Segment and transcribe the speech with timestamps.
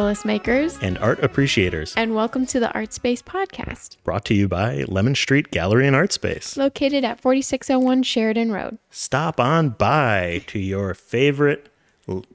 [0.00, 1.92] marvelous makers, and art appreciators.
[1.94, 5.94] and welcome to the Art Space Podcast, Brought to you by Lemon Street Gallery and
[5.94, 6.56] Art Space.
[6.56, 8.78] located at 4601 Sheridan Road.
[8.88, 11.68] Stop on by to your favorite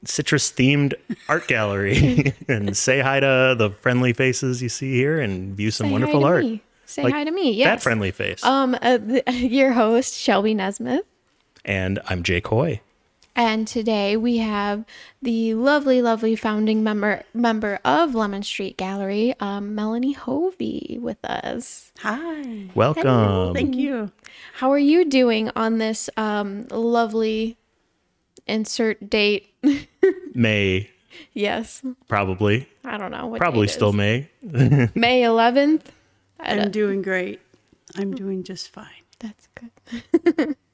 [0.04, 0.94] citrus themed
[1.28, 5.88] art gallery and say hi to the friendly faces you see here and view some
[5.88, 6.44] Say wonderful hi to art.
[6.44, 6.62] Me.
[6.86, 7.52] Say Like hi to me.
[7.54, 7.66] Yes.
[7.66, 8.44] That friendly face.
[8.44, 11.02] Um, uh, th- your host Shelby Nesmith,
[11.66, 12.82] and I'm Jake Hoy.
[13.36, 14.86] And today we have
[15.22, 21.92] the lovely, lovely founding member member of Lemon Street Gallery, um, Melanie Hovey, with us.
[22.00, 22.70] Hi.
[22.76, 23.54] Welcome.
[23.54, 24.12] Thank you.
[24.54, 27.58] How are you doing on this um, lovely
[28.48, 29.54] insert date?
[30.34, 30.90] May,
[31.34, 32.68] yes, probably.
[32.84, 33.28] I don't know.
[33.28, 33.96] What Probably still is.
[33.96, 34.30] May.
[34.96, 35.82] May 11th.
[36.40, 37.42] I I'm doing great.
[37.96, 38.88] I'm doing just fine.
[39.20, 40.56] That's good.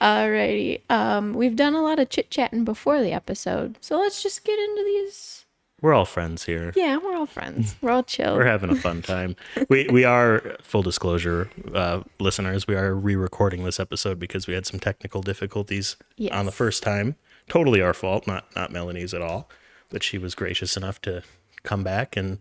[0.00, 0.80] Alrighty.
[0.90, 4.58] Um, we've done a lot of chit chatting before the episode, so let's just get
[4.58, 5.44] into these.
[5.82, 6.72] We're all friends here.
[6.74, 7.76] Yeah, we're all friends.
[7.82, 8.34] We're all chill.
[8.34, 9.36] We're having a fun time.
[9.68, 12.66] We we are full disclosure, uh, listeners.
[12.66, 16.32] We are re-recording this episode because we had some technical difficulties Yes.
[16.32, 17.16] on the first time.
[17.48, 19.48] Totally our fault, not not Melanie's at all.
[19.90, 21.22] But she was gracious enough to
[21.62, 22.38] come back and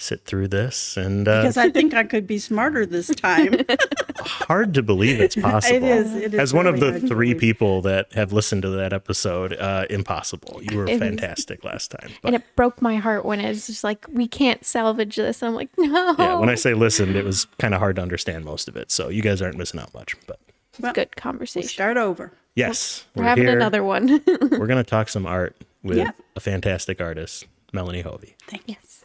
[0.00, 3.54] sit through this, and uh, Because I think I could be smarter this time.
[4.20, 5.76] hard to believe it's possible.
[5.76, 6.14] it is.
[6.14, 7.38] It is As one of the three believe.
[7.40, 10.60] people that have listened to that episode, uh, impossible.
[10.62, 10.98] You were It is.
[11.00, 12.10] fantastic last time.
[12.22, 15.42] But and it broke my heart when it's just like we can't salvage this.
[15.42, 16.14] I'm like, no.
[16.18, 18.90] yeah, when I say listened, it was kind of hard to understand most of it.
[18.90, 20.14] So you guys aren't missing out much.
[20.26, 20.38] But
[20.80, 21.68] Well, good we'll conversation.
[21.68, 22.32] start over.
[22.54, 23.56] yes, We're, having here.
[23.56, 24.22] another one.
[24.50, 26.10] We're gonna talk some art with Yeah.
[26.36, 28.36] a fantastic artist, Melanie Hovey.
[28.46, 28.76] Thank you.
[28.80, 28.97] yes.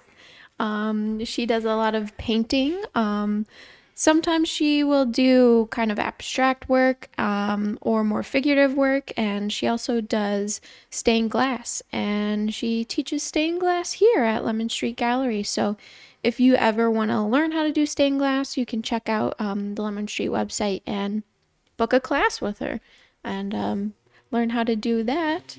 [0.59, 2.81] Um, she does a lot of painting.
[2.95, 3.45] Um,
[3.95, 9.67] sometimes she will do kind of abstract work um, or more figurative work, and she
[9.67, 11.81] also does stained glass.
[11.91, 15.43] And she teaches stained glass here at Lemon Street Gallery.
[15.43, 15.77] So
[16.23, 19.35] if you ever want to learn how to do stained glass, you can check out
[19.39, 21.23] um, the Lemon Street website and
[21.77, 22.79] book a class with her
[23.23, 23.93] and um,
[24.31, 25.57] learn how to do that.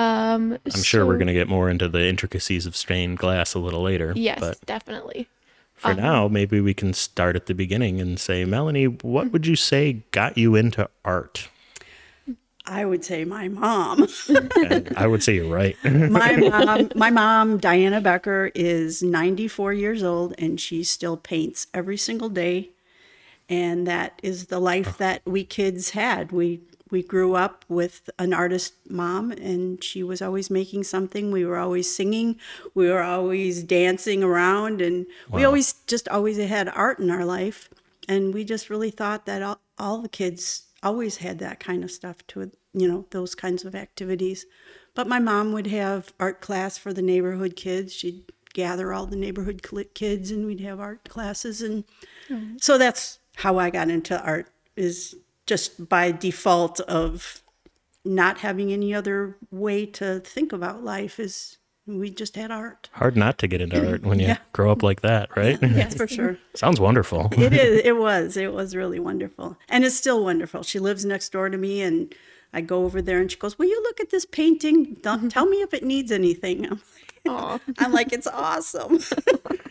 [0.00, 3.82] Um, I'm sure we're gonna get more into the intricacies of stained glass a little
[3.82, 4.12] later.
[4.16, 5.28] Yes, But definitely.
[5.74, 9.56] for now, maybe we can start at the beginning and say, Melanie, what would you
[9.56, 11.48] say got you into art?
[12.66, 14.06] I would say my mom.
[14.96, 15.76] I would say you're right.
[15.84, 21.96] my mom, my mom, Diana Becker, is 94 years old and she still paints every
[21.96, 22.70] single day.
[23.48, 26.30] And that is the life that we kids had.
[26.30, 31.30] We we grew up with an artist mom and she was always making something.
[31.30, 32.38] We were always singing.
[32.74, 37.70] We were always dancing around and we always just always had art in our life.
[38.08, 41.90] And we just really thought that all, all the kids always had that kind of
[41.90, 44.46] stuff to you know, those kinds of activities.
[44.94, 47.92] But my mom would have art class for the neighborhood kids.
[47.92, 49.62] She'd gather all the neighborhood
[49.94, 51.62] kids and we'd have art classes.
[51.62, 51.84] And
[52.28, 52.56] mm-hmm.
[52.60, 55.16] so that's how I got into art is
[55.50, 57.42] just by default of
[58.04, 62.88] not having any other way to think about life is we just had art.
[62.92, 64.38] Hard not to get into art when you Yeah.
[64.52, 65.58] grow up like that, right?
[65.60, 66.38] That's for sure.
[66.54, 67.30] Sounds wonderful.
[67.32, 71.32] it is it was it was really wonderful and it's still wonderful she lives next
[71.32, 72.14] door to me and
[72.52, 75.46] i go over there and she goes will you look at this painting Don't, tell
[75.46, 76.80] me if it needs anything I'm,
[77.28, 77.58] Aw.
[77.78, 79.00] I'm like it's awesome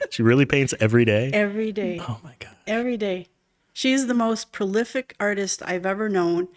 [0.10, 1.32] She really paints every day.
[1.32, 2.56] every day Oh my god.
[2.68, 3.28] every day
[3.74, 6.48] she's the most prolific artist i've ever known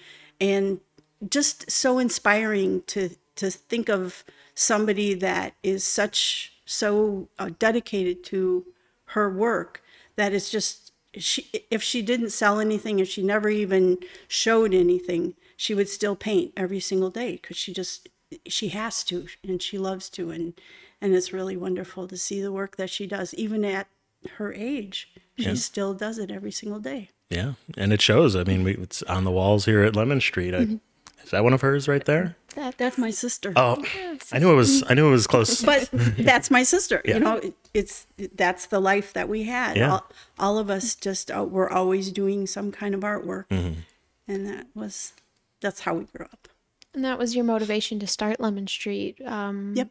[0.40, 0.80] and
[1.28, 4.24] just so inspiring to to think of
[4.54, 8.64] somebody that is such so uh, dedicated to
[9.06, 9.82] her work
[10.16, 13.98] that it's just she if she didn't sell anything if she never even
[14.28, 18.08] showed anything she would still paint every single day because she just
[18.46, 20.54] she has to and she loves to and
[21.00, 23.88] and it's really wonderful to see the work that she does even at
[24.36, 25.08] her age
[25.38, 28.36] she still does it every single day Yeah, and it shows.
[28.36, 30.54] I mean, we, it's on the walls here at Lemon Street.
[30.54, 30.78] I,
[31.24, 32.36] Is that one of hers right there?
[32.54, 33.82] That, that's my sister Oh,
[34.30, 34.82] I knew it was.
[34.88, 35.62] I knew it was close.
[35.64, 35.88] but
[36.18, 37.14] that's my sister Yeah.
[37.14, 39.92] you know it, it's that's the life that we had Yeah.
[39.92, 40.06] all,
[40.38, 43.80] all of us just uh, were always doing some kind of artwork Mm-hmm.
[44.28, 45.14] and that was
[45.60, 46.48] that's how we grew up
[46.94, 49.16] and that was your motivation to start Lemon Street.
[49.24, 49.88] Um, yep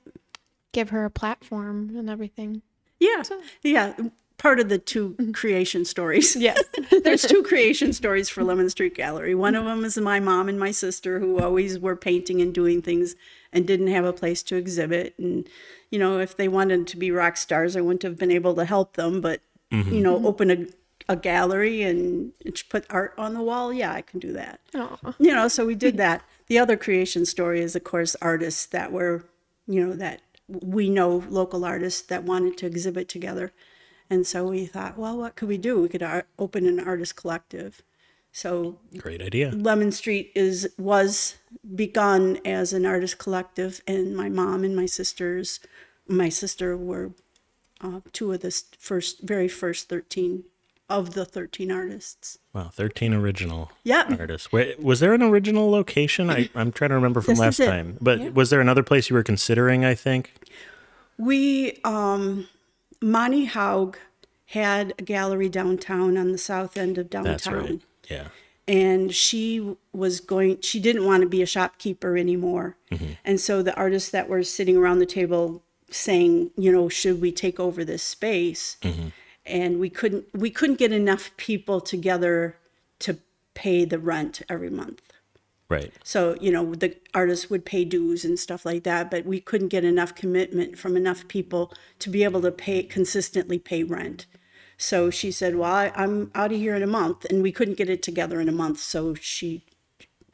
[0.71, 2.61] Give her a platform and everything.
[2.99, 3.23] yeah
[3.63, 3.93] yeah
[4.41, 5.31] part of the two Mm-hmm.
[5.33, 6.55] creation stories Yeah.
[7.03, 10.59] there's two creation stories for lemon street gallery one of them is my mom and
[10.59, 13.15] my sister who always were painting and doing things
[13.53, 15.47] and didn't have a place to exhibit and
[15.91, 18.65] you know if they wanted to be rock stars i wouldn't have been able to
[18.65, 19.41] help them but
[19.71, 20.65] you know open a,
[21.07, 22.31] a gallery and
[22.69, 25.13] put art on the wall yeah i can do that Aw.
[25.19, 28.91] you know so we did that the other creation story is of course artists that
[28.91, 29.23] were
[29.67, 33.53] you know that we know local artists that wanted to exhibit together.
[34.11, 35.81] And so we thought, well, what could we do?
[35.81, 37.81] We could ar- open an artist collective.
[38.33, 39.51] So Great idea.
[39.51, 41.35] Lemon Street is was
[41.75, 45.61] begun as an artist collective, and my mom and my sisters,
[46.07, 47.11] my sister were
[47.79, 50.43] uh, two of the first, very first thirteen
[50.89, 52.37] of the thirteen artists.
[52.53, 54.51] Wow, 13 original Yeah, artists.
[54.51, 56.29] Wait, was there an original location?
[56.29, 57.97] I, I'm trying to remember from This last time.
[58.01, 60.33] But was there another place you were considering, I think?
[61.17, 62.47] we um,
[63.01, 63.97] Monty Haug
[64.45, 67.31] had a gallery downtown on the south end of downtown.
[67.31, 67.81] That's right.
[68.09, 68.27] Yeah.
[68.67, 73.13] and she was going she didn't want to be a shopkeeper anymore mm-hmm.
[73.23, 77.31] and so the artists that were sitting around the table saying you know should we
[77.31, 79.07] take over this space mm-hmm.
[79.45, 82.57] and we couldn't we couldn't get enough people together
[82.99, 83.17] to
[83.53, 85.01] pay the rent every month
[85.71, 85.93] Right.
[86.03, 89.69] so you know the artists would pay dues and stuff like that but we couldn't
[89.69, 94.25] get enough commitment from enough people to be able to pay consistently pay rent.
[94.77, 97.77] So she said well I, i'm out of here in a month and we couldn't
[97.77, 99.63] get it together in a month so she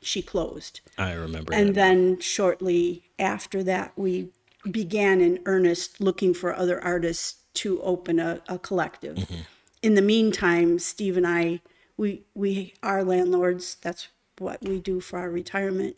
[0.01, 0.81] she closed.
[0.97, 4.29] I remember and then shortly after that we
[4.69, 9.15] began in earnest looking for other artists to open a, a collective.
[9.17, 9.41] Mm-hmm.
[9.81, 11.61] In the meantime steve and i
[11.97, 14.07] we we are landlords that's
[14.39, 15.95] what we do for our retirement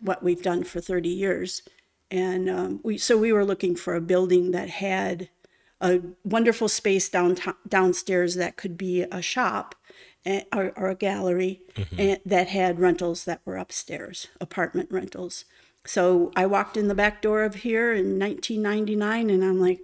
[0.00, 1.62] what we've done for 30 years
[2.10, 5.28] and um, we so we were looking for a building that had
[5.80, 7.36] a wonderful space down
[7.68, 9.74] downstairs that could be a shop
[10.26, 11.60] eh, or, or a gallery
[11.96, 15.44] and that had rentals that were upstairs, apartment rentals.
[15.86, 19.80] So I walked in the back door of here in 1999 and I'm like,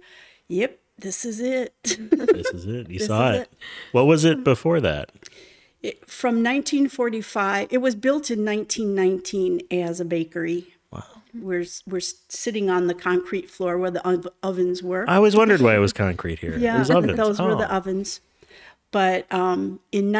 [0.47, 1.73] yep, this is it.
[1.83, 2.89] this is it.
[2.89, 3.41] You This saw it.
[3.41, 3.53] it.
[3.91, 5.09] What was it before that?
[5.83, 10.73] It- From 1945, it was built in 1919 as a bakery.
[10.91, 11.03] Wow.
[11.33, 15.07] We're, we're sitting on the concrete floor where the ovens were.
[15.09, 16.57] I always wondered why it was concrete here.
[16.57, 17.75] Yeah, those were the Oh.
[17.77, 18.21] ovens.
[18.91, 20.11] But um, in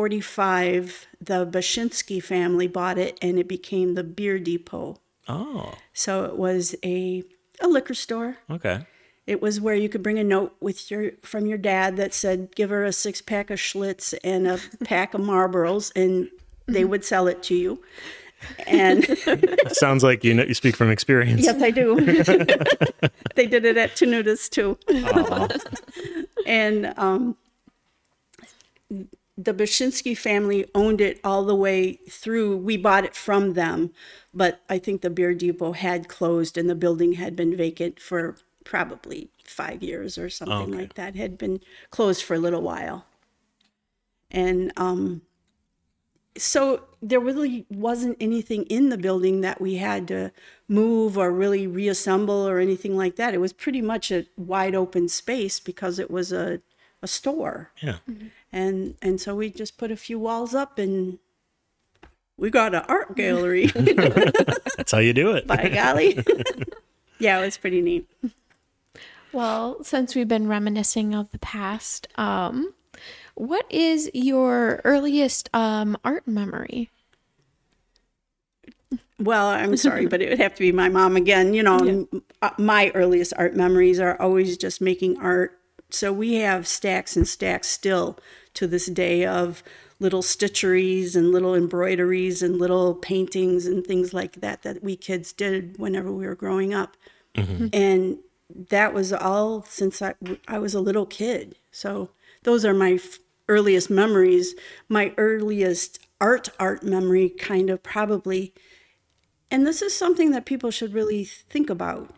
[0.00, 4.98] 1945, the Bashinsky family bought it, and it became the Beer Depot.
[5.28, 7.24] Oh, So it was a
[7.60, 8.36] a liquor store.
[8.50, 8.84] okay.
[9.26, 12.54] It was where you could bring a note with your from your dad that said,
[12.54, 16.30] "Give her a six pack of Schlitz and a pack of Marlboros," and
[16.66, 17.82] they would sell it to you.
[18.66, 19.04] And
[19.72, 21.42] Sounds like you know you speak from experience.
[21.42, 21.96] Yes, I do.
[23.34, 24.78] they did it at Tenutas too.
[26.46, 27.36] and um,
[29.38, 32.56] the Bashinsky family owned it all the way through.
[32.58, 33.90] We bought it from them,
[34.32, 38.36] but I think the beer depot had closed and the building had been vacant for
[38.66, 40.82] probably five years or something Okay.
[40.82, 41.16] like that.
[41.16, 41.60] Had been
[41.90, 43.06] closed for a little while.
[44.30, 45.22] And um,
[46.36, 50.32] so there really wasn't anything in the building that we had to
[50.68, 53.32] move or really reassemble or anything like that.
[53.34, 56.60] It was pretty much a wide open space because it was a,
[57.02, 57.70] a store.
[57.80, 57.98] Yeah.
[58.52, 61.18] And and so we just put a few walls up and
[62.36, 63.66] we got an art gallery.
[64.76, 65.46] That's how you do it.
[65.46, 66.18] by golly.
[67.18, 68.08] yeah, it was pretty neat.
[69.36, 72.72] Well, since we've been reminiscing of the past, um,
[73.34, 76.88] what is your earliest um, art memory?
[79.18, 81.52] Well, I'm sorry, but it would have to be my mom again.
[81.52, 85.58] You know, m- uh, my earliest art memories are always just making art.
[85.90, 88.18] So we have stacks and stacks still
[88.54, 89.62] to this day of
[90.00, 95.34] little stitcheries and little embroideries and little paintings and things like that that we kids
[95.34, 96.96] did whenever we were growing up.
[97.74, 98.18] And
[98.70, 100.14] that was all since I,
[100.46, 101.56] I was a little kid.
[101.70, 102.10] So
[102.42, 104.54] those are my f- earliest memories.
[104.88, 108.54] My earliest art art memory kind of probably
[109.50, 112.14] and this is something that people should really think about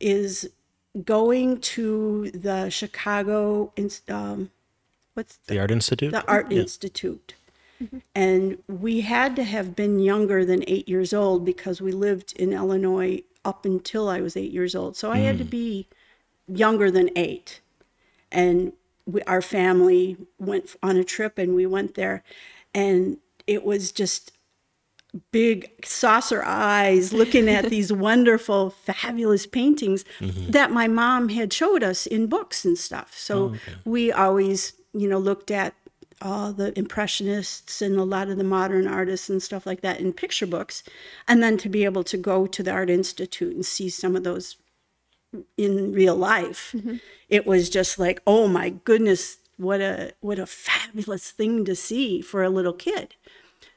[0.00, 0.50] is
[1.04, 4.50] going to the chicago Ins- um,
[5.14, 6.12] what's The Art Institute?
[6.12, 7.34] the art institute
[8.14, 12.52] and we had to have been younger than eight years old because we lived in
[12.52, 14.96] illinois up until i was eight years old.
[14.96, 15.50] So i had to hmm.
[15.50, 15.88] be
[16.48, 17.60] younger than eight.
[18.30, 18.72] And
[19.06, 22.22] we, our family went on a trip and we went there.
[22.74, 24.32] And it was just
[25.30, 30.50] big saucer eyes looking at these wonderful fabulous paintings mm-hmm.
[30.50, 33.16] that my mom had showed us in books and stuff.
[33.16, 35.74] So oh, we always you know looked at
[36.22, 40.12] all the impressionists and a lot of the modern artists and stuff like that in
[40.12, 40.82] picture books
[41.28, 44.24] and then to be able to go to the art institute and see some of
[44.24, 44.56] those
[45.56, 46.96] in real life mm-hmm.
[47.28, 52.20] it was just like oh my goodness what a what a fabulous thing to see
[52.20, 53.14] for a little kid.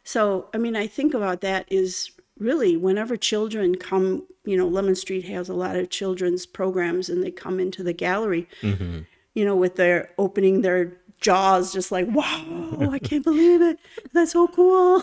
[0.03, 4.95] So i mean i think about that is really whenever children come, you know, Lemon
[4.95, 8.99] Street has a lot of children's programs and they come into the gallery, mm-hmm.
[9.33, 13.79] you know, with their opening their jaws, just like, wow, I can't believe it.
[14.13, 15.01] That's so cool.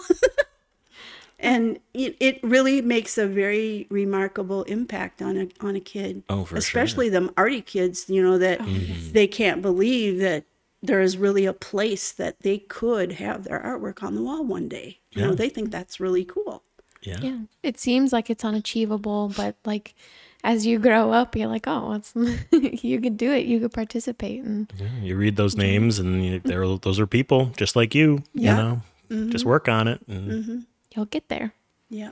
[1.39, 6.23] and it, it really makes a very remarkable impact on a on a kid.
[6.29, 6.59] Oh, for sure.
[6.59, 9.13] especially them arty kids, you know, that oh, mm-hmm.
[9.13, 10.45] they can't believe that
[10.83, 14.69] there is really a place that they could have their artwork on the wall one
[14.69, 14.99] day.
[15.11, 16.65] You know, they think that's really cool.
[17.03, 17.19] Yeah.
[17.21, 17.39] Yeah.
[17.63, 19.95] It seems like it's unachievable, but like
[20.45, 22.13] as you grow up, you're like, oh, it's
[22.85, 23.47] you could do it.
[23.47, 24.43] You could participate.
[24.43, 28.23] And Yeah, You read those names, and you, they're, those are people just like you.
[28.35, 28.51] Yeah.
[28.51, 28.57] You
[29.17, 30.01] know, just work on it.
[30.09, 31.55] And you'll get there.
[31.91, 32.11] Yeah.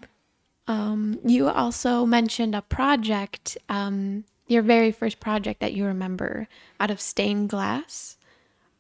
[0.69, 6.47] Um, you also mentioned a project, um, your very first project that you remember
[6.79, 8.17] out of stained glass,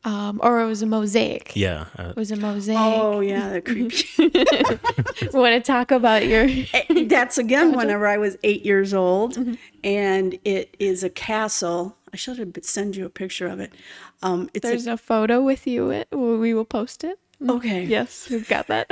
[0.04, 1.52] um, or it was a mosaic.
[1.54, 2.78] Yeah, uh, It was a mosaic.
[2.78, 4.06] Oh yeah, that creepy.
[5.36, 6.48] Want to talk about your?
[7.06, 9.36] That's again whenever I was eight years old,
[9.84, 11.96] and it is a castle.
[12.12, 13.72] I should have send you a picture of it.
[14.22, 15.90] Um, it's There's a photo with you.
[15.90, 17.18] It, we will post it.
[17.48, 17.84] okay.
[17.84, 18.86] Yes, we've got that.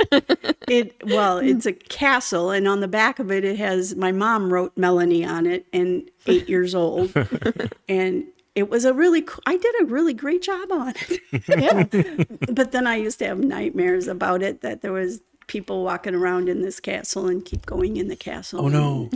[0.67, 4.53] It well, it's a castle, and on the back of it, it has my mom
[4.53, 7.11] wrote Melanie on it, and eight years old,
[7.87, 8.25] and
[8.55, 9.21] it was a really.
[9.21, 11.19] co- I did a really great job on it.
[11.47, 11.83] yeah.
[12.51, 16.47] but then I used to have nightmares about it that there was people walking around
[16.47, 18.61] in this castle and keep going in the castle.
[18.65, 19.09] oh no,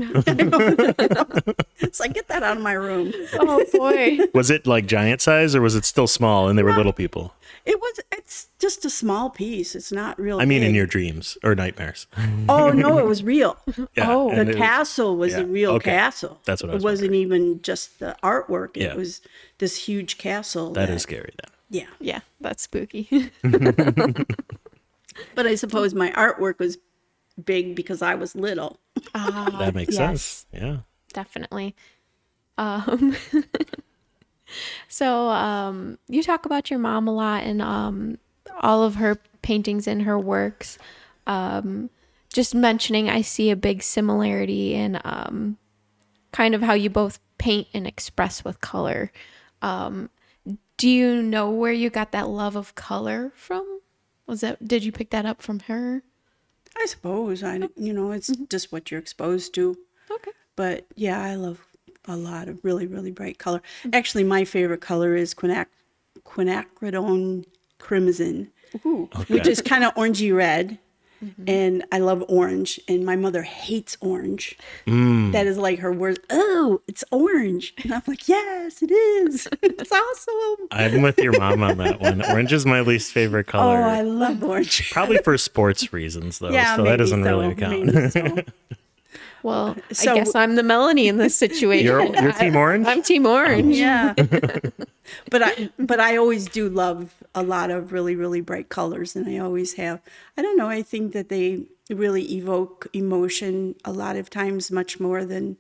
[1.80, 3.13] It's like get that out of my room.
[3.34, 4.18] Oh boy.
[4.34, 7.34] was it like giant size or was it still small and they were little people?
[7.65, 8.00] It was.
[8.12, 9.74] It's just a small piece.
[9.75, 10.39] It's not real.
[10.41, 12.08] I mean, in your dreams or nightmares.
[12.50, 13.58] Oh no, it was real.
[13.96, 14.29] Yeah, Oh.
[14.36, 15.91] the it was- castle was yeah, a real okay.
[15.91, 16.39] castle.
[16.46, 16.84] That's what I was.
[16.84, 18.75] It was wasn't even just the artwork.
[18.75, 18.96] It Yeah.
[18.96, 19.22] was
[19.60, 20.72] this huge castle.
[20.74, 21.34] that is scary.
[21.41, 21.51] Then.
[21.70, 23.32] Yeah, Yeah, that's spooky.
[25.36, 26.77] but I suppose my artwork was
[27.43, 28.79] big because I was little.
[29.15, 30.00] Ah, That makes yes.
[30.22, 30.46] sense.
[30.53, 30.77] Yeah.
[31.13, 31.75] definitely.
[32.58, 33.15] Um,
[34.88, 38.18] so um, you talk about your mom a lot and um,
[38.62, 40.78] all of her paintings and her works.
[41.28, 41.90] Um,
[42.34, 45.58] just mentioning, I see a big similarity in um,
[46.32, 49.12] kind of how you both paint and express with color.
[49.62, 50.10] Um,
[50.78, 53.80] do you know where you got that love of color from?
[54.26, 56.04] Was that did you pick that up from her?
[56.76, 59.78] I suppose I, you know, it's just what you're exposed to.
[60.10, 60.32] Okay.
[60.56, 61.66] But yeah, I love
[62.08, 63.62] a lot of really, really bright color.
[63.84, 63.90] Mm-hmm.
[63.94, 65.68] Actually, my favorite color is quinac-
[66.26, 67.46] quinacridone
[67.80, 68.52] crimson,
[69.28, 70.80] which is kind of orangey red.
[71.24, 71.44] Mm-hmm.
[71.48, 74.58] And I love orange, and my mother hates orange.
[74.86, 75.32] Mm.
[75.32, 76.20] That is like her words.
[76.30, 79.48] Oh, it's orange, and I'm like, yes, it is.
[79.62, 80.68] it's awesome.
[80.72, 82.22] I'm with your mom on that one.
[82.26, 83.78] Orange is my least favorite oh, color.
[83.78, 83.90] Oh.
[83.90, 84.92] I love orange.
[84.92, 86.50] Probably for sports reasons, though.
[86.50, 88.50] yeah, so that maybe doesn't so, really count.
[89.44, 89.74] maybe so.
[89.74, 91.86] Well, So- I guess I'm the Melanie in this situation.
[91.86, 92.88] You're, you're Team Orange?
[92.88, 93.76] I'm Team Orange.
[93.76, 94.14] Yeah.
[95.30, 99.28] but I but I always do love a lot of really really bright colors and
[99.28, 100.02] I always have.
[100.38, 105.00] I don't know, I think that they really evoke emotion a lot of times much
[105.00, 105.58] more than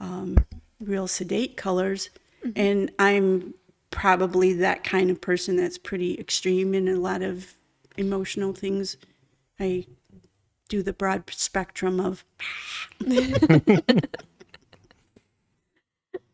[0.00, 0.44] um,
[0.80, 2.10] real sedate colors.
[2.56, 3.54] And I'm
[3.90, 7.54] probably that kind of person that's pretty extreme in a lot of
[7.96, 8.96] emotional things.
[9.58, 9.86] I
[10.74, 12.24] do the broad spectrum of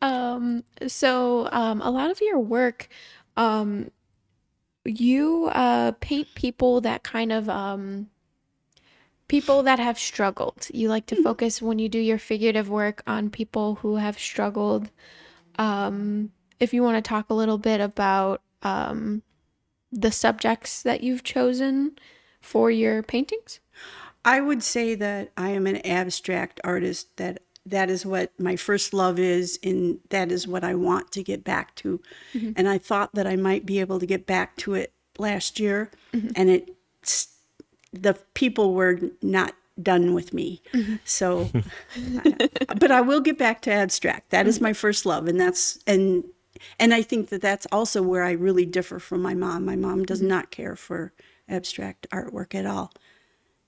[0.02, 2.88] Um, so um, a lot of your work,
[3.36, 3.90] um,
[4.84, 8.08] you uh, paint people that kind of um,
[9.28, 10.68] people that have struggled.
[10.72, 14.90] You like to focus when you do your figurative work on people who have struggled.
[15.58, 19.22] Um, if you want to talk a little bit about um,
[19.92, 21.92] the subjects that you've chosen
[22.40, 23.60] for your paintings.
[24.24, 27.16] I would say that I am an abstract artist.
[27.16, 31.22] That that is what my first love is, and that is what I want to
[31.22, 32.00] get back to.
[32.34, 32.52] Mm-hmm.
[32.56, 35.90] And I thought that I might be able to get back to it last year,
[36.12, 36.30] mm-hmm.
[36.36, 36.76] and it
[37.92, 40.62] the people were not done with me.
[40.72, 40.96] Mm-hmm.
[41.04, 41.50] So,
[42.78, 44.30] but I will get back to abstract.
[44.30, 46.24] That is my first love, and that's and
[46.78, 49.64] and I think that that's also where I really differ from my mom.
[49.64, 51.12] My mom does not care for
[51.48, 52.92] abstract artwork at all.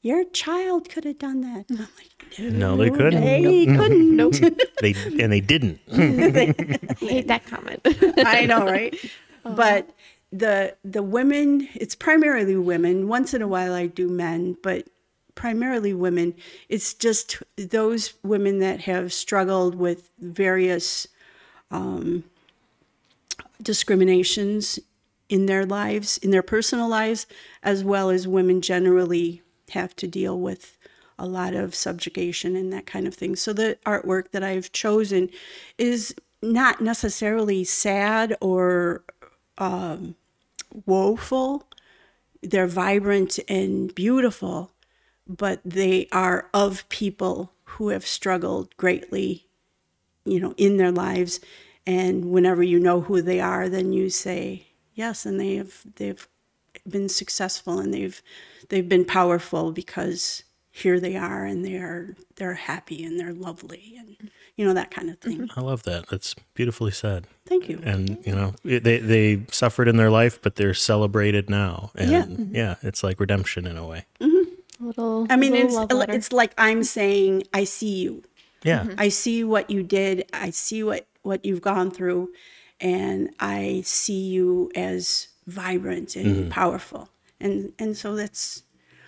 [0.02, 1.70] Your child could have done that.
[1.70, 3.20] And I'm like, No, they couldn't.
[3.20, 4.16] They couldn't.
[4.16, 4.34] Nope.
[4.82, 5.78] They and they didn't.
[5.92, 7.80] I hate that comment.
[8.18, 8.94] I know, right?
[9.44, 9.90] But
[10.32, 13.06] the the women, it's primarily women.
[13.06, 14.88] Once in a while, I do men, but
[15.36, 16.34] primarily women.
[16.68, 21.06] It's just those women that have struggled with various
[21.70, 22.24] um,
[23.62, 24.80] discriminations
[25.28, 27.28] in their lives, in their personal lives,
[27.62, 29.42] as well as women generally
[29.72, 30.78] have to deal with
[31.18, 33.36] a lot of subjugation and that kind of thing.
[33.36, 35.28] So the artwork that I've chosen
[35.78, 39.04] is not necessarily sad or
[39.58, 40.16] um,
[40.86, 41.68] woeful.
[42.42, 44.72] They're vibrant and beautiful,
[45.28, 49.46] but they are of people who have struggled greatly,
[50.24, 51.40] you know, in their lives.
[51.86, 56.28] And whenever you know who they are, then you say yes, and they have they've
[56.88, 58.22] been successful and they've
[58.68, 63.94] they've been powerful because here they are and they are they're happy and they're lovely
[63.98, 65.40] and you know that kind of thing.
[65.40, 65.60] Mm-hmm.
[65.60, 66.08] I love that.
[66.08, 67.26] That's beautifully said.
[67.46, 67.80] Thank you.
[67.84, 71.90] And you know, they they suffered in their life, but they're celebrated now.
[71.94, 72.22] And Yeah.
[72.24, 72.54] Mm-hmm.
[72.54, 74.04] yeah, it's like redemption in a way.
[74.20, 74.84] Mm-hmm.
[74.84, 75.26] A little.
[75.30, 76.12] I mean, little it's love letter.
[76.12, 78.22] it's like I'm saying, I see you.
[78.62, 78.88] Yeah.
[78.98, 80.24] I see what you did.
[80.32, 82.30] I see what what you've gone through,
[82.80, 87.08] and I see you as vibrant and powerful.
[87.42, 88.62] And and so that's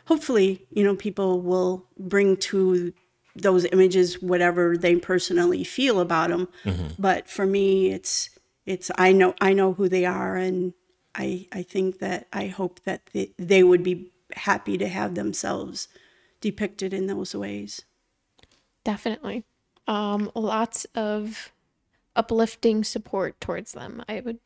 [0.07, 2.93] hopefully you know people will bring to
[3.37, 6.49] those images whatever they personally feel about them.
[6.99, 8.31] But for me, it's
[8.67, 10.75] it's I know I know who they are, and
[11.15, 15.89] I I think that I hope that they, they would be happy to have themselves
[16.41, 17.83] depicted in those ways.
[18.85, 19.45] Definitely.
[19.87, 21.53] Um, lots of
[22.17, 24.03] uplifting support towards them.
[24.09, 24.39] I would,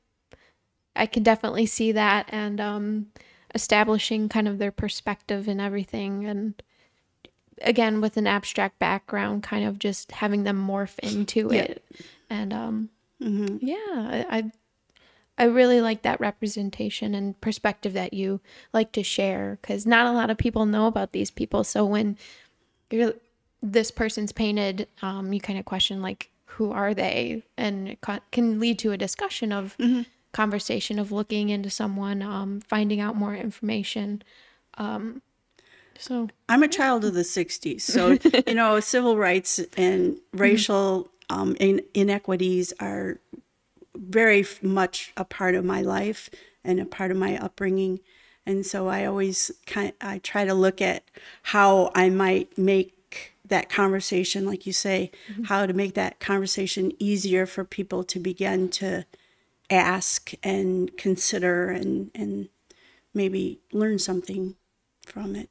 [0.97, 3.07] I can definitely see that, and um,
[3.55, 6.63] establishing kind of their perspective and everything, and
[7.63, 11.63] again with an abstract background, kind of just having them morph into Yeah.
[11.63, 11.85] it,
[12.31, 12.91] and um,
[13.23, 13.57] Mm-hmm.
[13.61, 14.53] yeah, I, I,
[15.39, 18.41] I really like that representation and perspective that you
[18.73, 21.65] like to share, because not a lot of people know about these people.
[21.65, 22.17] So when
[22.91, 23.15] you're
[23.61, 27.43] this person's painted, um, you kind of question like, who are they?
[27.57, 29.77] And it ca- can lead to a discussion of
[30.39, 34.23] conversation of looking into someone, um, finding out more information.
[34.75, 35.21] Um,
[35.99, 37.81] so I'm a child of the 60s.
[37.81, 43.19] So, you know, civil rights and racial um, in- inequities are
[43.97, 46.31] very much a part of my life
[46.63, 47.99] and a part of my upbringing.
[48.47, 51.03] And so I always kind I try to look at
[51.43, 55.11] how I might make that conversation, like you say,
[55.47, 59.05] how to make that conversation easier for people to begin to
[59.71, 62.49] ask and consider and, and
[63.15, 64.57] maybe learn something
[65.05, 65.51] from it.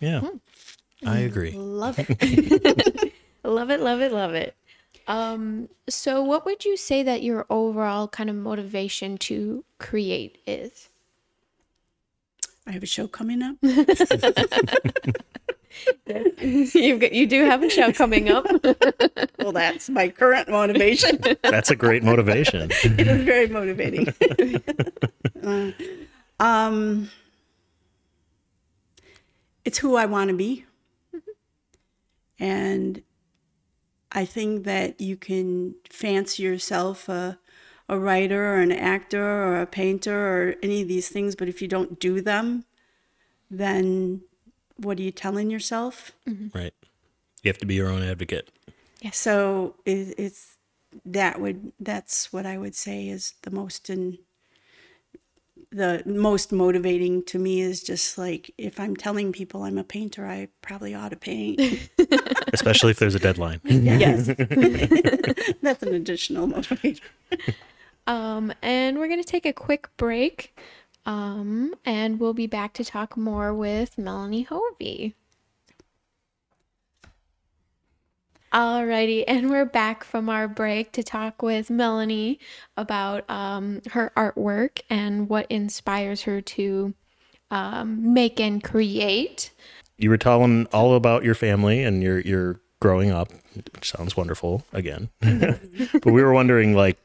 [0.00, 0.22] Yeah.
[1.06, 1.52] I agree.
[1.52, 3.12] love it.
[3.44, 4.54] love it, love it, love it.
[5.06, 10.88] Um, so what would you say that your overall kind of motivation to create is?
[12.66, 13.56] I have a show coming up.
[16.40, 18.46] You've got, you do have a show coming up.
[19.38, 21.18] well, that's my current motivation.
[21.42, 22.70] That's a great motivation.
[22.70, 24.12] it is very motivating.
[25.42, 25.72] Uh,
[26.40, 27.10] um,
[29.64, 30.64] it's who I want to be.
[32.38, 33.02] And
[34.12, 37.38] I think that you can fancy yourself a,
[37.88, 41.60] a writer or an actor or a painter or any of these things, but if
[41.60, 42.64] you don't do them,
[43.50, 44.22] then
[44.78, 46.12] what are you telling yourself?
[46.54, 46.74] right.
[47.42, 48.50] You have to be your own advocate.
[49.00, 49.10] Yeah.
[49.12, 50.56] So it, it's
[51.04, 54.18] that would that's what I would say is the most in
[55.70, 60.26] the most motivating to me is just like if I'm telling people I'm a painter,
[60.26, 61.60] I probably ought to paint.
[62.52, 63.60] Especially if there's a deadline.
[63.64, 64.26] yes,
[65.62, 67.00] that's an additional motivator.
[68.06, 70.58] Um, and we're going to take a quick break.
[71.08, 75.14] Um, and we'll be back to talk more with Melanie Hovey.
[78.52, 82.38] Alrighty, and we're back from our break to talk with Melanie
[82.76, 86.92] about um, her artwork and what inspires her to
[87.50, 89.50] um, make and create.
[89.96, 94.62] You were telling all about your family and your your growing up, which sounds wonderful
[94.74, 95.08] again.
[95.20, 96.98] but we were wondering like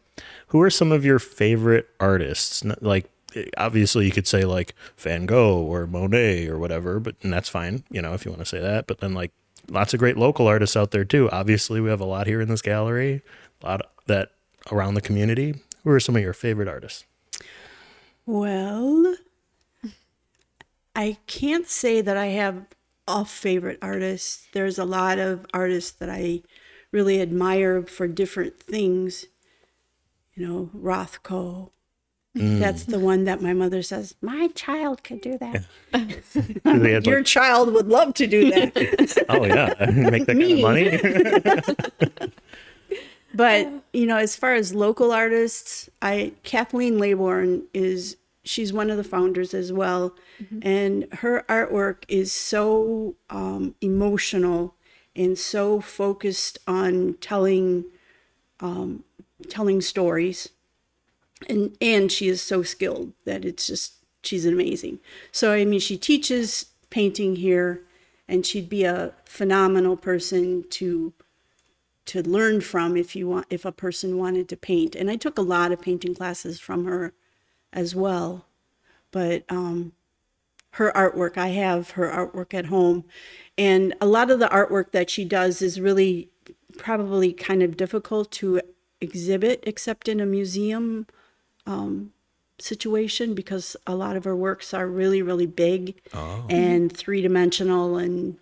[0.48, 2.64] who are some of your favorite artists?
[2.82, 3.10] Like
[3.58, 7.84] obviously you could say like Van Gogh or Monet or whatever, but and that's fine,
[7.90, 9.32] you know, if you want to say that, but then like
[9.70, 11.30] lots of great local artists out there too.
[11.32, 13.22] Obviously, we have a lot here in this gallery,
[13.62, 14.32] a lot that
[14.72, 15.56] around the community.
[15.84, 17.06] Who are some of your favorite artists?
[18.26, 19.16] Well,
[20.96, 22.66] I can't say that I have
[23.08, 24.48] a favorite artist.
[24.54, 26.44] There's a lot of artists that I
[26.92, 29.26] really admire for different things.
[30.36, 31.72] You know, Rothko.
[32.36, 35.66] That's the one that my mother says, My child could do that.
[36.66, 39.26] Had, Your like, child would love to do that.
[39.30, 42.32] oh yeah, make that kind of money.
[43.36, 48.98] but, you know, as far as local artists, I Kathleen Laybourne is she's one of
[48.98, 50.16] the founders as well,
[50.64, 54.76] and her artwork is so um, emotional
[55.16, 57.86] and so focused on telling
[58.60, 59.04] um,
[59.50, 60.50] telling stories,
[61.50, 65.00] and and she is so skilled that it's just she's amazing.
[65.32, 67.82] So I mean, she teaches painting here,
[68.28, 71.14] and she'd be a phenomenal person to
[72.06, 74.96] to learn from if you want if a person wanted to paint.
[74.96, 77.14] And i took a lot of painting classes from her
[77.72, 78.46] as well.
[79.12, 79.94] But um
[80.72, 83.06] her artwork i have her artwork at home.
[83.58, 86.30] And a lot of the artwork that she does is really
[86.78, 88.62] probably kind of difficult to
[89.00, 91.06] exhibit except in a museum
[91.66, 92.12] um,
[92.60, 95.96] situation because a lot of her works are really really big
[96.50, 98.38] and three-dimensional and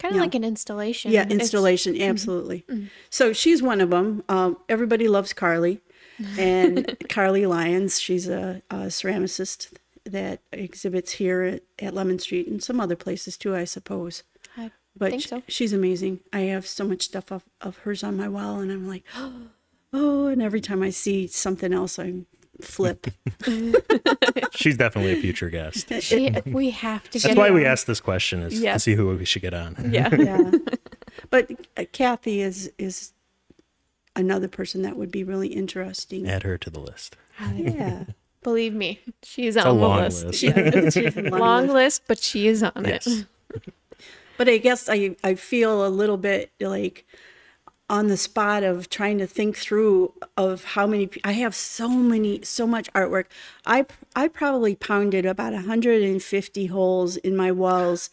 [0.00, 0.22] Kind of Yeah.
[0.22, 1.12] like an installation.
[1.12, 2.64] yeah, It's- installation, absolutely.
[3.10, 4.24] So she's one of them.
[4.28, 5.80] Um, everybody loves Carly,
[6.36, 8.00] and Carly Lyons.
[8.00, 9.72] She's a, a ceramicist
[10.04, 14.24] that exhibits here at, at Lemon Street and some other places too, I suppose.
[14.56, 15.42] I But think sh- so.
[15.46, 16.20] she's amazing.
[16.32, 19.04] I have so much stuff of, of hers on my wall, and I'm like,
[19.92, 22.14] oh, and every time I see something else, I
[22.64, 23.06] flip.
[24.52, 25.92] She's definitely a future guest.
[26.02, 27.72] She, we have to That's get why her we on.
[27.72, 28.74] asked this question is Yeah.
[28.74, 29.90] to see who we should get on.
[29.92, 30.14] Yeah.
[30.18, 30.50] yeah.
[31.30, 33.12] But uh, Kathy is is
[34.16, 36.28] another person that would be really interesting.
[36.28, 37.16] Add her to the list.
[37.54, 38.04] Yeah.
[38.42, 40.24] Believe me, she's It's a on the long list.
[40.26, 40.42] list.
[40.42, 41.74] Yeah, she's a long Long list.
[41.74, 43.06] list, but she is on Yes.
[43.06, 43.26] it.
[44.36, 47.06] But I guess I, I feel a little bit like
[47.90, 52.42] on the spot of trying to think through of how many I have so many
[52.42, 53.26] so much artwork.
[53.66, 58.10] I I probably pounded about 150 holes in my walls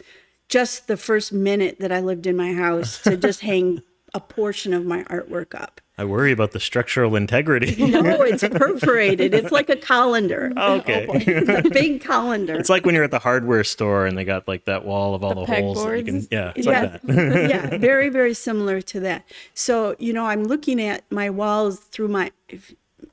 [0.49, 3.81] just the first minute that I lived in my house to just hang
[4.13, 5.79] a portion of my artwork up.
[6.02, 7.76] I worry about the structural integrity.
[7.92, 9.36] No, it's perforated.
[9.36, 10.52] It's like a colander.
[10.58, 11.06] Oh, okay.
[11.08, 12.56] Oh, it's a big colander.
[12.56, 15.24] It's like when you're at the hardware store and they got like that wall of
[15.24, 16.28] all the, The holes that you can pegboards?
[16.32, 17.50] yeah, it's yeah, like that.
[17.50, 19.26] yeah, very, very similar to that.
[19.54, 22.32] So, you know, I'm looking at my walls through my,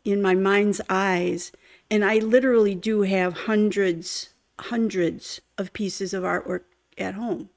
[0.05, 1.53] in my mind's eyes,
[1.91, 6.63] and I literally do have hundreds, hundreds of pieces of artwork
[6.97, 7.51] at home.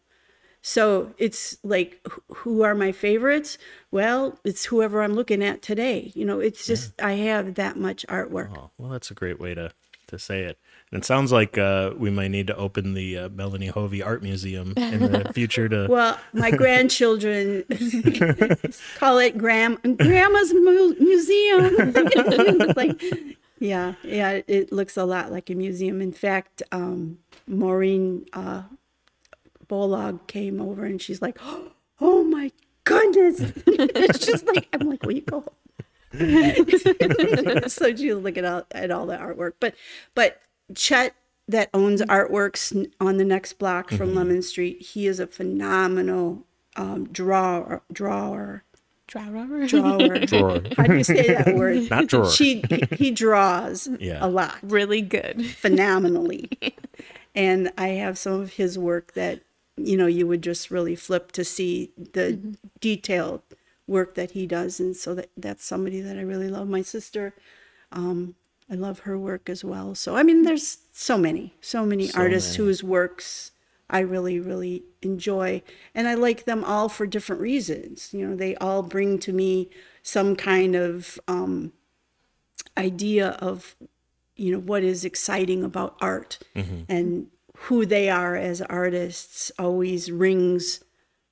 [0.62, 3.58] So it's like, who are my favorites?
[3.90, 6.12] Well, it's whoever I'm looking at today.
[6.14, 8.56] You know, it's just, I have that much artwork.
[8.56, 9.72] Oh, well, that's a great way to,
[10.08, 10.60] to say it.
[10.92, 14.22] And it sounds like uh, we might need to open the uh, Melanie Hovey Art
[14.22, 15.88] Museum in the future to.
[15.90, 17.64] Well, my grandchildren
[18.98, 21.94] call it Gram Grandma's mu- museum.
[22.76, 23.02] Like,
[23.60, 26.02] yeah, yeah, it looks a lot like a museum.
[26.02, 28.64] In fact, um, Maureen uh,
[29.72, 31.40] Bolog came over and she's like,
[32.02, 32.52] "Oh my
[32.84, 35.46] goodness!" it's just like I'm like, "Will you go?"
[37.68, 39.76] so she was looking at, at all the artwork, but
[40.14, 40.42] but
[40.76, 41.16] Chet
[41.48, 47.08] that owns artworks on the next block from Lemon Street, he is a phenomenal um,
[47.12, 48.64] drawer drawer
[49.08, 49.68] Drawer.
[49.68, 50.20] drawer.
[50.26, 50.62] Drawer.
[50.78, 51.90] How do you say that word?
[51.90, 52.30] Not drawer.
[52.32, 54.20] She he, he draws Yeah.
[54.26, 55.46] a lot really good.
[55.46, 56.50] phenomenally.
[57.36, 59.42] and I have some of his work that,
[59.78, 63.42] you know, you would just really flip to see the detailed
[63.88, 64.80] work that he does.
[64.80, 66.70] And so that, that's somebody that I really love.
[66.70, 67.34] My sister,
[67.92, 68.36] um,
[68.70, 69.96] I love her work as well.
[69.96, 72.68] So, I mean, there's so many, so many So artists many.
[72.68, 73.52] whose works
[73.90, 75.62] I really, really enjoy.
[75.94, 78.14] And I like them all for different reasons.
[78.14, 79.70] You know, they all bring to me
[80.04, 81.74] some kind of um,
[82.78, 83.76] idea of
[84.38, 86.40] you know what is exciting about art
[86.90, 87.28] and
[87.64, 90.84] who they are as artists always rings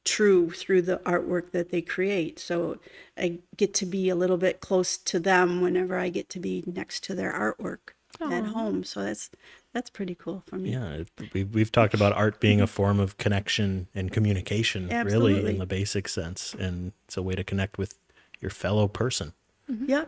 [0.06, 2.80] true through the artwork that they create so
[3.18, 6.64] i get to be a little bit close to them whenever i get to be
[6.66, 9.30] next to their artwork at home so that's
[9.74, 13.18] that's pretty cool for me Yeah, we've, we've talked about art being a form of
[13.18, 16.56] connection and communication, really, in the basic sense.
[16.56, 17.96] And it's a way to connect with
[18.40, 19.34] your fellow person.
[19.70, 19.86] Mm-hmm.
[19.88, 20.06] Yeah.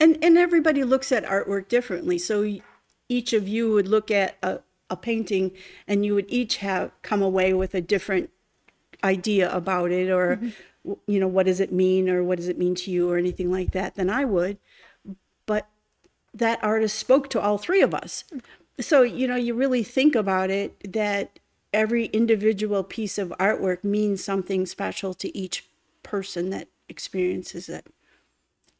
[0.00, 2.18] And and everybody looks at artwork differently.
[2.18, 2.58] So
[3.08, 4.58] each of you would look at a,
[4.90, 5.52] a painting
[5.86, 8.30] and you would each have come away with a different
[9.02, 10.48] idea about it or mm-hmm.
[10.84, 13.18] w- you know what does it mean or what does it mean to you or
[13.18, 14.58] anything like that than I would.
[15.44, 15.68] But
[16.34, 18.24] that artist spoke to all three of us.
[18.78, 21.38] So, you know, you really think about it that
[21.72, 25.66] every individual piece of artwork means something special to each
[26.02, 27.86] person that experiences it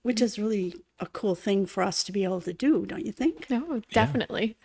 [0.06, 0.24] which mm-hmm.
[0.24, 3.50] is really a cool thing for us to be able to do, don't you think?
[3.50, 4.56] No, definitely.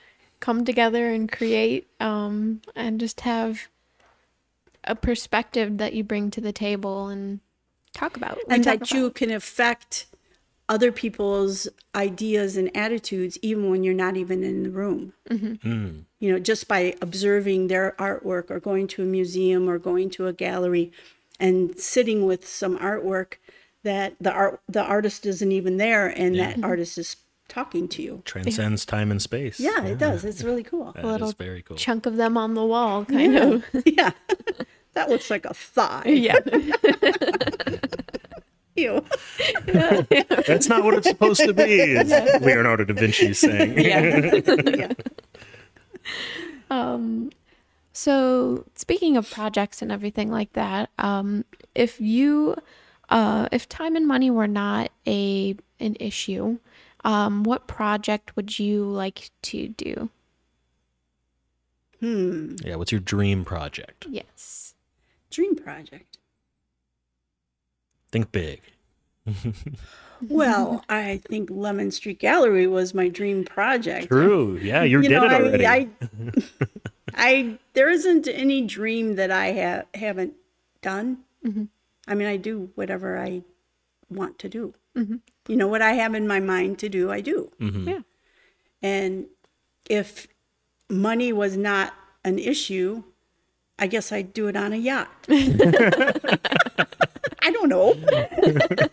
[0.41, 3.69] Come together and create um, and just have
[4.83, 7.39] a perspective that you bring to the table and
[7.93, 8.35] talk about.
[8.35, 10.07] We and talk that about- you can affect
[10.67, 15.13] other people's ideas and attitudes even when you're not even in the room.
[15.29, 16.05] Mm.
[16.19, 20.27] You know, just by observing their artwork or going to a museum or going to
[20.27, 20.91] a gallery
[21.39, 23.33] and sitting with some artwork
[23.83, 27.17] that the art the artist isn't even there and that artist is
[27.51, 28.21] talking to you.
[28.25, 29.59] Transcends time and space.
[29.59, 30.23] Yeah, it does.
[30.23, 30.91] It's really cool.
[30.93, 31.77] That little is very cool.
[31.77, 33.43] Chunk of them on the wall, kind Yeah.
[33.43, 33.65] of.
[33.85, 34.11] yeah.
[34.93, 36.03] that looks like a thigh.
[36.05, 36.39] Yeah.
[38.75, 39.03] Ew.
[40.47, 41.63] That's not what it's supposed to be.
[41.73, 42.09] Is
[42.41, 43.77] Leonardo da Vinci saying.
[43.77, 44.93] yeah.
[46.69, 46.97] Yeah.
[47.93, 51.43] So speaking of projects and everything like that, um,
[51.75, 52.55] if you,
[53.09, 56.57] uh, if time and money were not a an issue,
[57.03, 60.09] um, what project would you like to do?
[61.99, 62.55] Hmm.
[62.63, 62.75] Yeah.
[62.75, 64.07] What's your dream project?
[64.09, 64.73] Yes.
[65.29, 66.17] Dream project.
[68.11, 68.61] Think big.
[70.29, 74.07] Well, I think Lemon Street Gallery was my dream project.
[74.07, 74.57] True.
[74.61, 75.65] Yeah, you, You did know, it already.
[75.65, 75.87] I, I,
[77.15, 80.33] I, there isn't any dream that I have haven't
[80.81, 81.19] done.
[82.07, 83.41] I mean, I do whatever I
[84.09, 84.73] want to do.
[85.47, 87.51] You know, what I have in my mind to do, I do.
[87.59, 88.01] Yeah.
[88.81, 89.25] And
[89.89, 90.27] if
[90.89, 93.03] money was not an issue,
[93.79, 95.09] I guess I'd do it on a yacht.
[95.29, 96.51] I
[97.51, 97.95] don't know.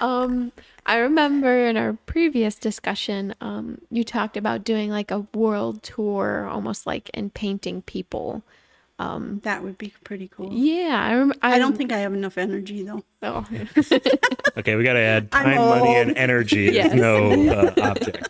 [0.00, 0.52] Um,
[0.86, 6.48] I remember in our previous discussion, um, you talked about doing like a world tour,
[6.50, 8.42] almost like and painting people.
[9.42, 10.52] That would be pretty cool.
[10.52, 13.02] Yeah, I, rem- I don't think I have enough energy though.
[13.22, 13.46] Oh.
[14.56, 16.68] okay, we got to add time, money, and energy.
[16.68, 16.94] is Yes.
[16.94, 18.28] no uh, object.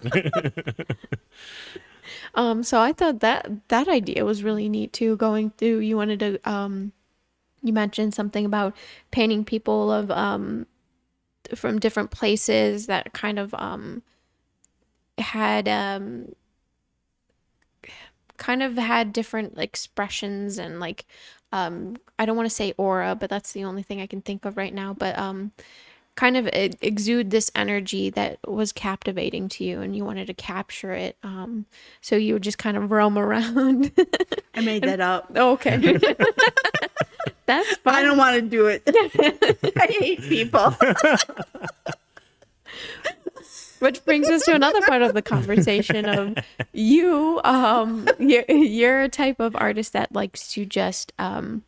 [2.35, 5.17] Um, so I thought that that idea was really neat too.
[5.17, 6.93] Going through, you wanted to, um,
[7.63, 8.77] you mentioned something about
[9.11, 10.67] painting people of um,
[11.55, 14.03] from different places that kind of um,
[15.19, 16.33] had um,
[18.41, 21.07] kind of had different expressions and like
[21.53, 24.45] um, I don't want to say aura, but that's the only thing I can think
[24.45, 24.95] of right now.
[24.95, 25.53] But um,
[26.17, 30.93] kind of exude this energy that was captivating to you and you wanted to capture
[30.93, 31.65] it um
[32.03, 33.91] so you would just kind of roam around
[34.55, 35.31] I made that up.
[35.37, 35.77] okay
[37.47, 38.83] that's fine I don't want to do it.
[39.77, 40.75] I hate people.
[43.81, 46.37] Which brings us to another part of the conversation of
[46.73, 51.63] you um you're, you're a type of artist that likes to just um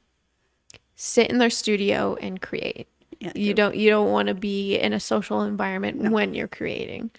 [0.94, 2.87] sit in their studio and create
[3.20, 7.11] Yeah, you don't you don't want to be in a social environment when you're creating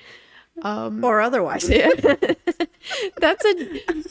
[0.62, 1.68] or otherwise.
[3.18, 3.54] that's a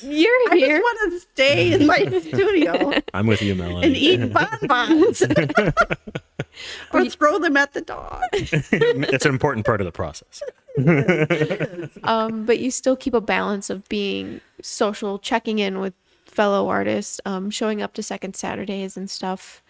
[0.03, 3.87] you're I here just want to stay in my studio I'm with you, Melanie.
[3.87, 5.23] and eat bonbons.
[6.93, 8.23] or throw them at the dog.
[8.33, 10.43] it's an important part of the process.
[12.05, 15.95] um, but you still keep a balance of being social, checking in with
[16.27, 19.63] fellow artists, um, showing up to second Saturdays and stuff.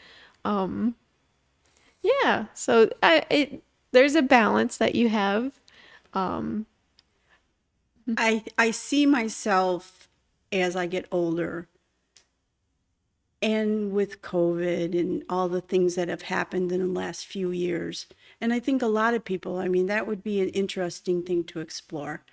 [0.44, 0.94] Um,
[2.02, 3.62] yeah, so I, it
[3.92, 5.52] there's a balance that you have.
[8.16, 10.08] I I see myself
[10.50, 11.68] as I get older
[13.42, 18.06] and with COVID and all the things that have happened in the last few years.
[18.40, 21.42] And I think a lot of people, I mean, that would be an interesting thing
[21.44, 22.24] to explore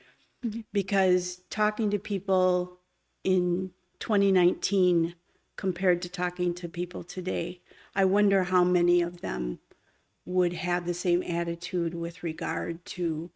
[0.46, 0.62] mm-hmm.
[0.72, 2.78] because talking to people
[3.24, 5.16] in 2019
[5.56, 7.60] compared to talking to people today,
[7.96, 9.60] I wonder how many of them
[10.26, 13.32] would have the same attitude with regard to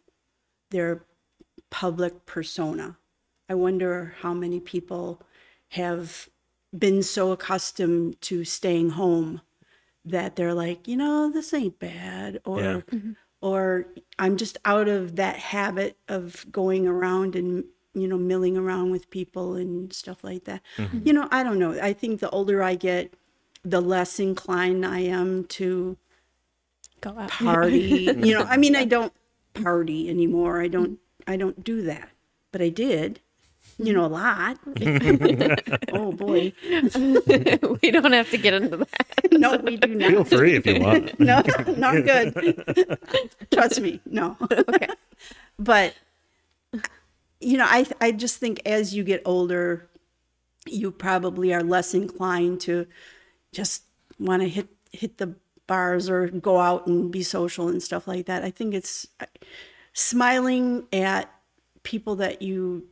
[0.70, 1.04] their
[1.70, 2.96] public persona.
[3.48, 5.20] I wonder how many people
[5.70, 6.28] have
[6.76, 9.40] been so accustomed to staying home
[10.04, 12.80] that they're like, you know, this ain't bad or Yeah.
[12.92, 13.12] Mm-hmm.
[13.40, 13.86] or
[14.18, 19.08] I'm just out of that habit of going around and you know milling around with
[19.10, 20.62] people and stuff like that.
[20.76, 21.00] Mm-hmm.
[21.04, 21.78] You know, I don't know.
[21.80, 23.14] I think the older I get,
[23.64, 25.96] the less inclined I am to
[27.00, 27.30] Go out.
[27.30, 28.10] party.
[28.18, 29.12] you know, I mean, I don't
[29.54, 30.60] party anymore.
[30.60, 30.98] I don't.
[31.26, 32.10] I don't do that,
[32.52, 33.20] but I did.
[33.78, 34.58] You know, a lot.
[35.92, 36.52] oh boy,
[37.82, 39.32] we don't have to get into that.
[39.32, 40.10] no, we do not.
[40.10, 41.18] Feel free if you want.
[41.20, 41.42] no,
[41.76, 42.98] not good.
[43.52, 44.36] Trust me, no.
[44.40, 44.88] Okay.
[45.58, 45.94] But
[47.40, 49.88] you know, I I just think as you get older,
[50.66, 52.86] you probably are less inclined to
[53.52, 53.82] just
[54.20, 55.34] want to hit hit the
[55.66, 58.44] bars or go out and be social and stuff like that.
[58.44, 59.26] I think it's uh,
[59.92, 61.32] smiling at
[61.82, 62.86] people that you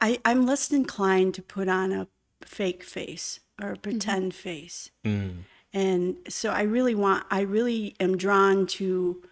[0.00, 2.08] I, I'm less inclined to put on a
[2.42, 4.90] fake face or a pretend face.
[5.04, 5.44] Mm.
[5.72, 9.22] And so I really want, I really am drawn to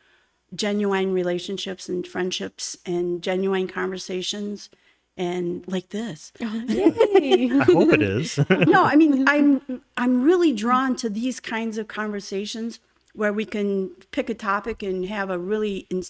[0.55, 4.71] genuine relationships and friendships and genuine conversations
[5.17, 6.33] and like this.
[6.39, 7.51] Yay.
[7.51, 8.39] I hope it is.
[8.51, 12.79] no, I mean I'm I'm really drawn to these kinds of conversations
[13.15, 16.05] where we can pick a topic and have a really in,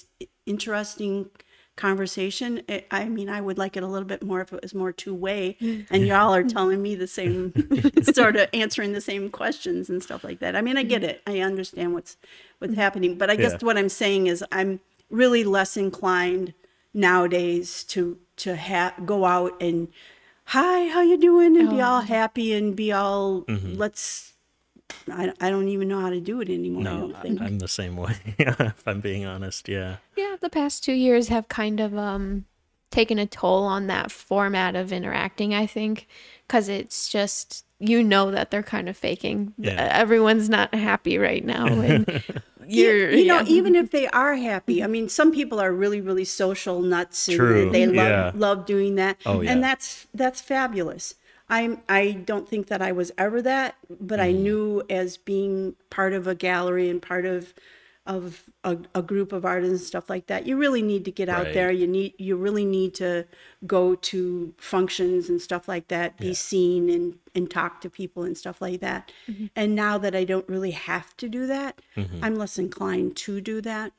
[0.44, 1.30] interesting
[1.78, 2.60] conversation.
[2.68, 4.92] I- I mean, I would like it a little bit more if it was more
[4.92, 5.56] two way,
[5.90, 7.54] and y'all are telling me the same,
[8.02, 10.54] sort of answering the same questions and stuff like that.
[10.54, 11.22] I mean, I get it.
[11.26, 12.18] I understand what's
[12.58, 12.78] what's mm.
[12.78, 13.66] happening, but I guess Yeah.
[13.66, 16.52] what I'm saying is I'm really less inclined
[16.92, 19.88] nowadays to to ha- go out and
[20.46, 21.86] hi, how you doing, and be oh.
[21.86, 23.74] all happy and be all mm-hmm.
[23.74, 24.34] let's.
[25.10, 26.80] I, I don't even know how to do it anymore.
[26.80, 27.40] I no, don't think.
[27.40, 28.14] I'm the same way.
[28.38, 29.96] if I'm being honest, yeah.
[30.16, 32.44] Yeah, the past two years have kind of um
[32.90, 36.08] taken a toll on that format of interacting, I think,
[36.46, 39.54] because it's just you know that they're kind of faking.
[39.58, 39.88] Yeah.
[39.92, 42.08] Everyone's not happy right now, and
[42.66, 43.46] you, you're you know, yeah.
[43.46, 47.36] even if they are happy, I mean, some people are really, really social nuts, and
[47.36, 48.32] True, they love yeah.
[48.34, 49.52] love doing that, Oh, yeah.
[49.52, 51.14] and that's that's fabulous.
[51.50, 54.22] I'm I don't think that I was ever that, but Mm.
[54.22, 57.54] I knew as being part of a gallery and part of
[58.06, 61.28] of a, a group of artists and stuff like that, you really need to get
[61.28, 61.70] out there.
[61.70, 63.26] You need you really need to
[63.66, 68.36] go to functions and stuff like that, be seen and and talk to people and
[68.36, 69.12] stuff like that.
[69.30, 69.46] Mm-hmm.
[69.54, 71.80] And now that I don't really have to do that,
[72.22, 73.92] I'm less inclined to do that.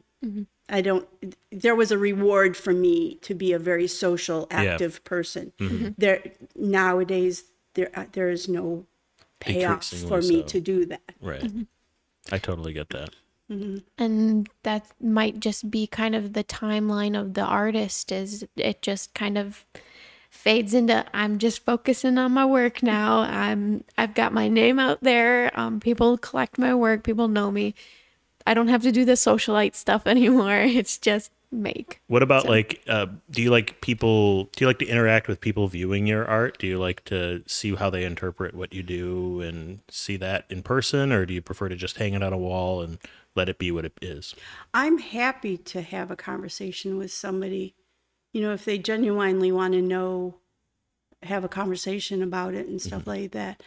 [0.70, 1.08] I don't.
[1.52, 4.58] There was a reward for me to be a very social, Yeah.
[4.58, 4.68] Mm-hmm.
[4.74, 5.52] active person.
[5.98, 6.24] There
[6.56, 8.86] nowadays, there uh, there is no
[9.40, 10.48] payoff for me so.
[10.48, 11.02] to do that.
[11.22, 11.52] Right.
[12.32, 13.16] I totally get that.
[13.98, 19.16] and that might just be kind of the timeline of the artist is it just
[19.16, 19.66] kind of
[20.30, 25.02] fades into i'm just focusing on my work now i'm i've got my name out
[25.02, 27.74] there um, people collect my work people know me
[28.48, 32.82] i don't have to do the socialite stuff anymore it's just make What about like
[32.88, 36.60] uh do you like people do you like to interact with people viewing your art?
[36.60, 40.62] Do you like to see how they interpret what you do and see that in
[40.62, 43.00] person or do you prefer to just hang it on a wall and
[43.36, 44.36] let it be what it is?
[44.74, 47.76] I'm happy to have a conversation with somebody.
[48.34, 50.36] You know, if they genuinely want to know,
[51.24, 53.64] have a conversation about it and stuff like that.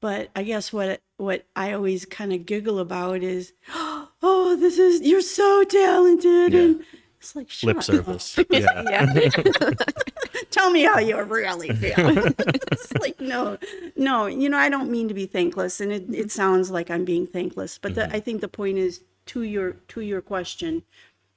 [0.00, 5.00] But I guess what what I always kind of giggle about is, oh, this is
[5.02, 6.60] you're so talented, Yeah.
[6.60, 6.84] and
[7.18, 8.38] it's like Lip service.
[8.50, 8.82] Yeah.
[8.88, 9.30] yeah
[10.50, 11.94] Tell me how you really feel.
[11.98, 13.58] it's like no,
[13.96, 14.26] no.
[14.26, 17.26] You know, I don't mean to be thankless, and it, it sounds like I'm being
[17.26, 17.78] thankless.
[17.78, 18.16] But the, mm-hmm.
[18.16, 20.84] I think the point is to your to your question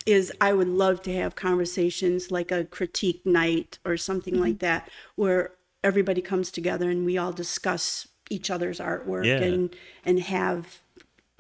[0.05, 4.43] is I would love to have conversations like a critique night or something mm-hmm.
[4.43, 5.51] like that, where
[5.83, 9.41] everybody comes together and we all discuss each other's artwork Yeah.
[9.41, 10.79] and and have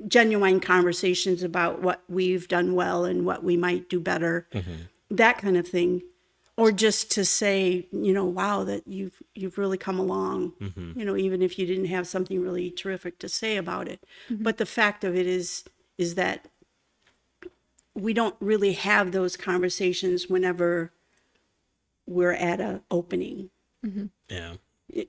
[0.07, 4.47] genuine conversations about what we've done well and what we might do better.
[4.53, 4.73] Mm-hmm.
[5.11, 6.01] That kind of thing.
[6.57, 10.99] Or just to say you know wow that you've you've really come along mm-hmm.
[10.99, 14.03] you know even if you didn't have something really terrific to say about it.
[14.29, 14.43] Mm-hmm.
[14.43, 15.63] But the fact of it is
[15.97, 16.47] is that
[17.93, 20.91] we don't really have those conversations whenever
[22.05, 23.49] we're at a opening.
[24.29, 24.55] Yeah.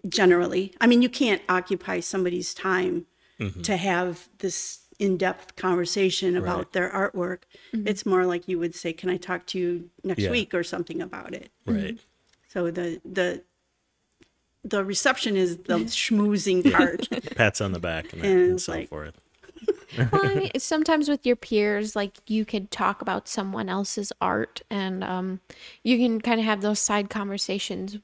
[0.09, 0.73] Generally.
[0.81, 3.07] I mean, you can't occupy somebody's time
[3.40, 3.62] Mm-hmm.
[3.62, 6.73] to have this in-depth conversation about Right.
[6.75, 7.38] their artwork.
[7.73, 10.31] It's more like you would say, "Can I talk to you next Yeah.
[10.31, 11.99] week or something about it?" Right.
[12.49, 13.42] So the the
[14.64, 17.09] the reception is the schmoozing part.
[17.37, 19.21] Pats on the back and, And and so like- forth.
[19.99, 24.62] well, I mean, sometimes with your peers, like you could talk about someone else's art,
[24.71, 25.40] and um,
[25.83, 27.99] you can kind of have those side conversations.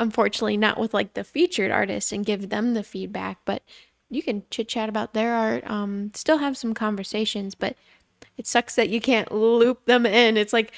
[0.00, 3.62] Unfortunately, not with like the featured artists and give them the feedback, but
[4.08, 5.62] you can chit chat about their art.
[5.70, 7.76] Um, still have some conversations, but
[8.38, 10.38] it sucks that you can't loop them in.
[10.38, 10.72] It's like,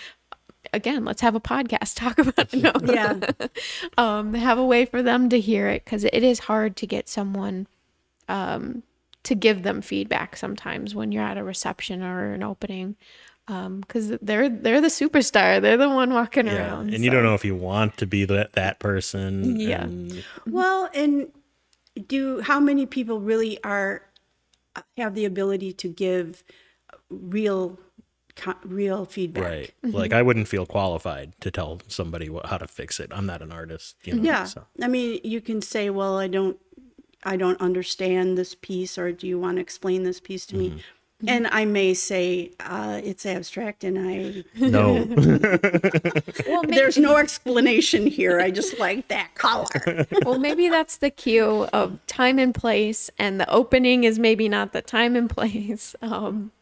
[0.73, 2.62] again, let's have a podcast talk about it.
[2.62, 2.73] No.
[2.85, 3.18] yeah.
[3.97, 7.09] um, have a way for them to hear it because it is hard to get
[7.09, 7.68] someone
[8.29, 8.83] um,
[9.23, 12.97] to give them feedback sometimes when you're at a reception or an opening
[13.81, 16.57] because they're they're the superstar they're the one walking Yeah.
[16.57, 19.59] around And you don't know if you want to be that that person.
[19.61, 19.85] Yeah.
[19.85, 21.29] and- Well, and
[22.09, 24.03] do how many people really are
[24.97, 26.43] have the ability to give
[27.11, 27.79] real
[28.65, 29.45] real feedback?
[29.45, 29.75] Right.
[29.85, 29.97] Mm-hmm.
[29.97, 33.11] Like I wouldn't feel qualified to tell somebody what, how to fix it.
[33.13, 34.23] I'm not an artist, you know.
[34.23, 34.45] Yeah.
[34.45, 34.65] So.
[34.83, 36.57] I mean, you can say, "Well, I don't
[37.25, 40.83] I don't understand this piece or do you want to explain this piece to me?"
[41.27, 45.07] And I may say uh, it's abstract, and I No.
[46.47, 48.41] Well, maybe, there's no explanation here.
[48.41, 50.07] I just like that color.
[50.25, 54.73] well, maybe that's the cue of time and place, and the opening is maybe not
[54.73, 55.95] the time and place.
[56.03, 56.53] Um,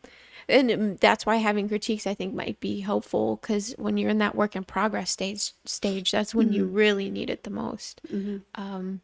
[0.48, 4.18] and um, that's why having critiques, I think, might be helpful because when you're in
[4.18, 8.00] that work in progress stage, stage that's when you really need it the most.
[8.54, 9.00] Um,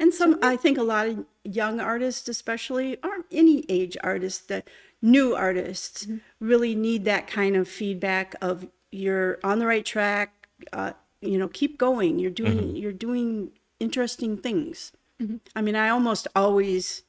[0.00, 4.68] And some, I think a lot of young artists, especially, or any age artists, that
[5.02, 6.18] new artists mm-hmm.
[6.40, 10.48] really need that kind of feedback of you're on the right track.
[10.72, 12.18] Uh, you know, keep going.
[12.18, 12.76] You're doing, mm-hmm.
[12.76, 14.92] you're doing interesting things.
[15.20, 15.36] Mm-hmm.
[15.54, 17.02] I mean, I almost always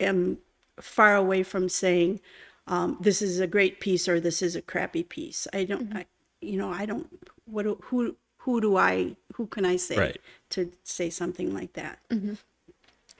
[0.00, 0.38] am
[0.80, 2.20] far away from saying
[2.66, 5.46] um, this is a great piece or this is a crappy piece.
[5.52, 6.06] I don't, I,
[6.40, 7.08] you know, I don't.
[7.44, 7.64] What?
[7.64, 8.16] do- Who?
[8.38, 9.16] Who do I?
[9.34, 10.20] Who can I say Right.
[10.50, 12.00] to say something like that?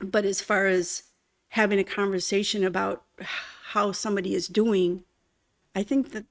[0.00, 1.04] But as far as
[1.50, 3.04] having a conversation about
[3.72, 5.02] how somebody is doing,
[5.74, 6.26] I think that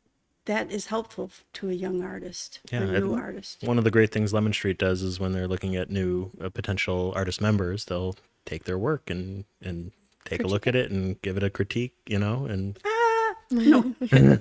[0.46, 3.64] that is helpful to a young artist, Yeah, a new artist.
[3.64, 6.50] One of the great things Lemon Street does is when they're looking at new uh,
[6.50, 8.16] potential artist members, they'll
[8.46, 9.92] take their work and and
[10.26, 12.78] take a look at it and give it a critique, you know, and
[13.50, 13.96] No,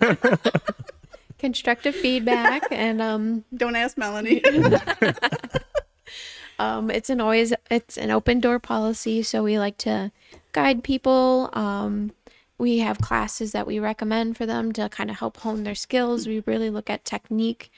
[1.39, 4.45] constructive feedback and um, don't ask Melanie.
[6.59, 10.13] um, it's an always it's an open door policy so we like to
[10.53, 12.13] guide people um,
[12.61, 16.27] we have classes that we recommend for them to kind of help hone their skills
[16.27, 17.71] we really look at technique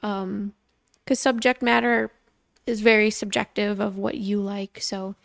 [0.00, 2.10] because subject matter
[2.66, 5.16] is very subjective of what you like so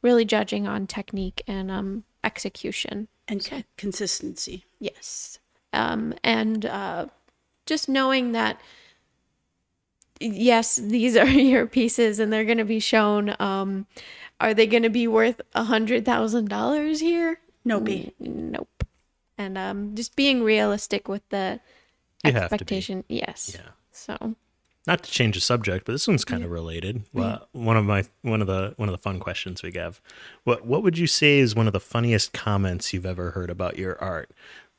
[0.00, 4.64] really judging on technique and um, execution and co- consistency.
[4.78, 5.38] Yes.
[5.72, 7.06] Um, and uh,
[7.66, 8.60] just knowing that,
[10.20, 13.34] yes, these are your pieces and they're going to be shown.
[13.38, 13.86] Um,
[14.40, 17.38] are they going to be worth a hundred thousand dollars here?
[17.64, 18.12] No B.
[18.18, 18.84] Nope.
[19.38, 21.60] And um, just being realistic with the
[22.24, 22.54] You have to be.
[22.54, 23.04] expectation.
[23.08, 23.52] Yes.
[23.54, 23.70] Yeah.
[23.92, 24.34] So
[24.86, 27.04] not to change the subject, but this one's kind of related.
[27.12, 30.00] Well, one of my one of the one of the fun questions we have.
[30.44, 33.78] What what would you say is one of the funniest comments you've ever heard about
[33.78, 34.30] your art?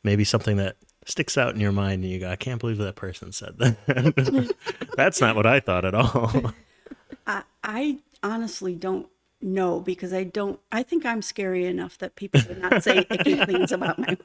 [0.03, 0.75] Maybe something that
[1.05, 4.55] sticks out in your mind and you go, I can't believe that person said that.
[4.97, 6.53] That's not what I thought at all.
[7.27, 9.07] I, I honestly don't
[9.43, 10.59] know because I don't.
[10.71, 14.17] I think I'm scary enough that people would not say icky things about my.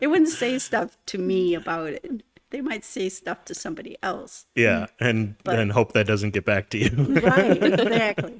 [0.00, 2.22] They wouldn't say stuff to me about it.
[2.50, 4.46] They might say stuff to somebody else.
[4.54, 6.90] yeah, and But- and hope that doesn't get back to you.
[7.20, 7.62] Right.
[7.62, 8.38] Exactly.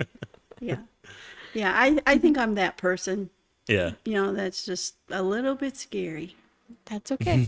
[0.61, 0.79] Yeah.
[1.53, 1.73] Yeah.
[1.75, 3.31] I I think I'm that person.
[3.69, 3.93] yeah.
[4.05, 6.37] You know, that's just a little bit scary.
[6.87, 7.47] That's okay.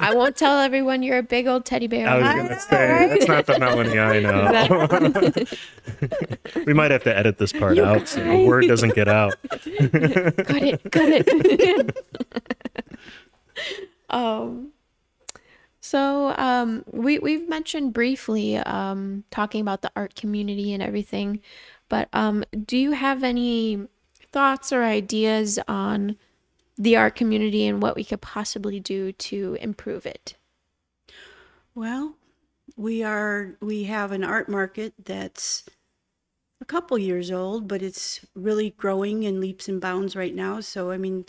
[0.00, 2.06] I won't tell everyone you're a big old teddy bear.
[2.06, 6.62] I was gonna say that's not the Melanie I know.
[6.66, 9.34] we might have to edit this part out so the word doesn't get out.
[9.50, 11.96] got it got it
[14.10, 14.72] um
[15.80, 21.40] so um we we've mentioned briefly um talking about the art community and everything
[21.88, 23.86] but um do you have any
[24.32, 26.16] thoughts or ideas on
[26.76, 30.34] the art community and what we could possibly do to improve it
[31.74, 32.16] Well,
[32.76, 35.64] we are we have an art market that's
[36.60, 40.60] a couple years old, but it's really growing in leaps and bounds right now.
[40.60, 41.24] So I mean,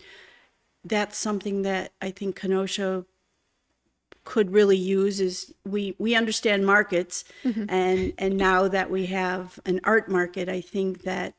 [0.84, 3.06] that's something that I think Kenosha
[4.24, 7.66] could really use is we we understand markets mm-hmm.
[7.70, 11.34] and and now that we have an art market, I think that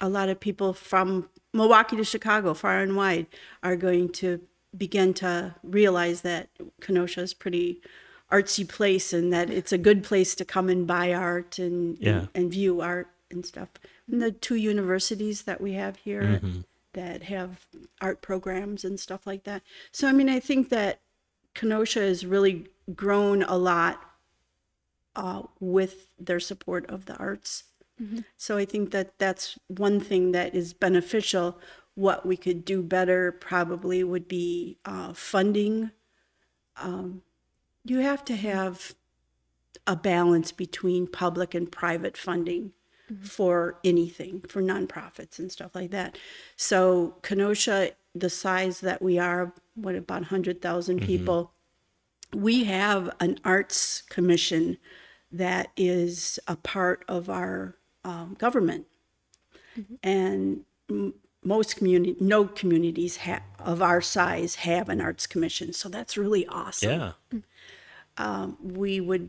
[0.00, 3.26] a lot of people from Milwaukee to Chicago, far and wide,
[3.62, 4.40] are going to
[4.76, 6.48] begin to realize that
[6.80, 7.80] Kenosha is pretty
[8.30, 12.26] artsy place and that it's a good place to come and buy art and Yeah.
[12.34, 13.68] and, view art and stuff.
[14.10, 16.40] And the two universities that we have here
[16.92, 17.66] that have
[18.00, 19.62] art programs and stuff like that.
[19.92, 21.00] So I mean, I think that
[21.54, 24.02] Kenosha has really grown a lot
[25.14, 27.64] uh, with their support of the arts.
[28.36, 31.58] So I think that that's one thing that is beneficial.
[31.94, 35.90] What we could do better probably would be uh, funding.
[36.76, 37.22] Um,
[37.84, 38.94] you have to have
[39.86, 42.72] a balance between public and private funding
[43.22, 46.18] for anything, for nonprofits and stuff like that.
[46.56, 51.52] So Kenosha, the size that we are, what about 100,000 people,
[52.34, 54.78] we have an arts commission
[55.30, 57.76] that is a part of our
[58.06, 58.86] um, government.
[59.78, 59.94] Mm-hmm.
[60.02, 65.72] And m- most community, no communities ha- of our size have an arts commission.
[65.72, 67.12] So that's really awesome Yeah.
[67.32, 67.42] Mm.
[68.18, 69.28] Um, we would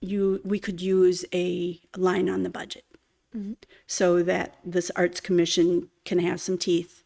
[0.00, 2.84] you we could use a line on the budget
[3.36, 3.54] mm-hmm.
[3.86, 7.04] so that this arts commission can have some teeth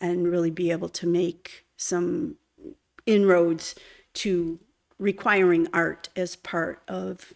[0.00, 2.36] and really be able to make some
[3.06, 3.74] inroads
[4.14, 4.58] to
[4.98, 7.34] requiring art as part of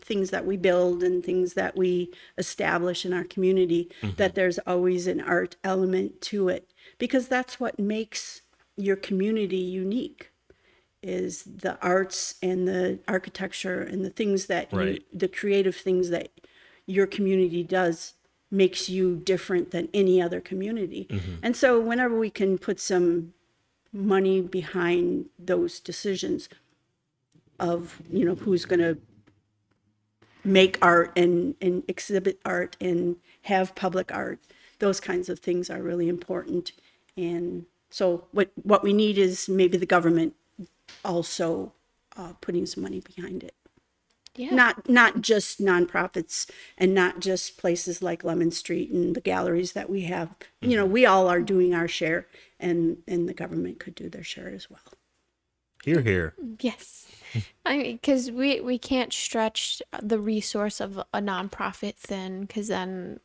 [0.00, 4.14] things that we build and things that we establish in our community mm-hmm.
[4.16, 6.70] that there's always an art element to it.
[6.98, 8.42] Because that's what makes
[8.76, 10.30] your community unique
[11.02, 16.28] is the arts and the architecture and the things that you, the creative things that
[16.86, 18.14] your community does
[18.50, 21.06] makes you different than any other community.
[21.10, 21.34] Mm-hmm.
[21.42, 23.34] And so whenever we can put some
[23.92, 26.48] money behind those decisions
[27.60, 28.98] of, you know, who's going to
[30.44, 34.38] make art and, and exhibit art and have public art,
[34.78, 36.72] those kinds of things are really important.
[37.16, 40.34] And so what, what we need is maybe the government
[41.04, 41.72] also
[42.16, 43.54] uh, putting some money behind it
[44.36, 44.54] Yeah.
[44.54, 49.90] not not just nonprofits and not just places like Lemon Street and the galleries that
[49.90, 50.28] we have.
[50.60, 52.26] You know, we all are doing our share,
[52.60, 54.80] and and the government could do their share as well.
[55.84, 56.34] Here, here.
[56.60, 57.07] Yes.
[57.64, 63.20] I mean, because we, we can't stretch the resource of a nonprofit thin, because then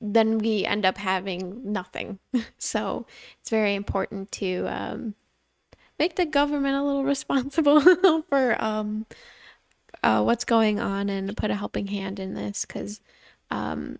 [0.00, 2.18] then we end up having nothing.
[2.58, 3.06] So
[3.40, 5.14] it's very important to um,
[5.98, 7.80] make the government a little responsible
[8.28, 9.06] for um,
[10.02, 13.00] uh, what's going on and put a helping hand in this, because
[13.50, 13.98] um,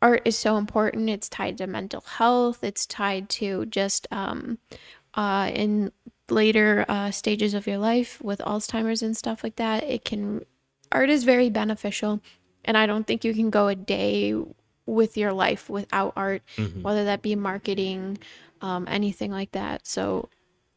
[0.00, 1.10] art is so important.
[1.10, 2.62] It's tied to mental health.
[2.62, 4.58] It's tied to just um,
[5.14, 5.90] uh, in
[6.30, 9.84] later uh, stages of your life with Alzheimer's and stuff like that.
[9.84, 10.44] It can
[10.92, 12.20] art is very beneficial,
[12.64, 14.34] and I don't think you can go a day
[14.86, 16.42] with your life without art,
[16.82, 18.18] whether that be marketing,
[18.60, 19.86] um, anything like that.
[19.86, 20.28] So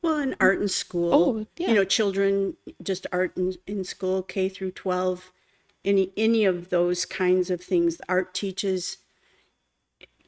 [0.02, 1.70] Well, in art in school, Oh, yeah.
[1.70, 5.32] you know, children just art in, in school, K through twelve,
[5.86, 8.00] any any of those kinds of things.
[8.10, 8.98] Art teaches.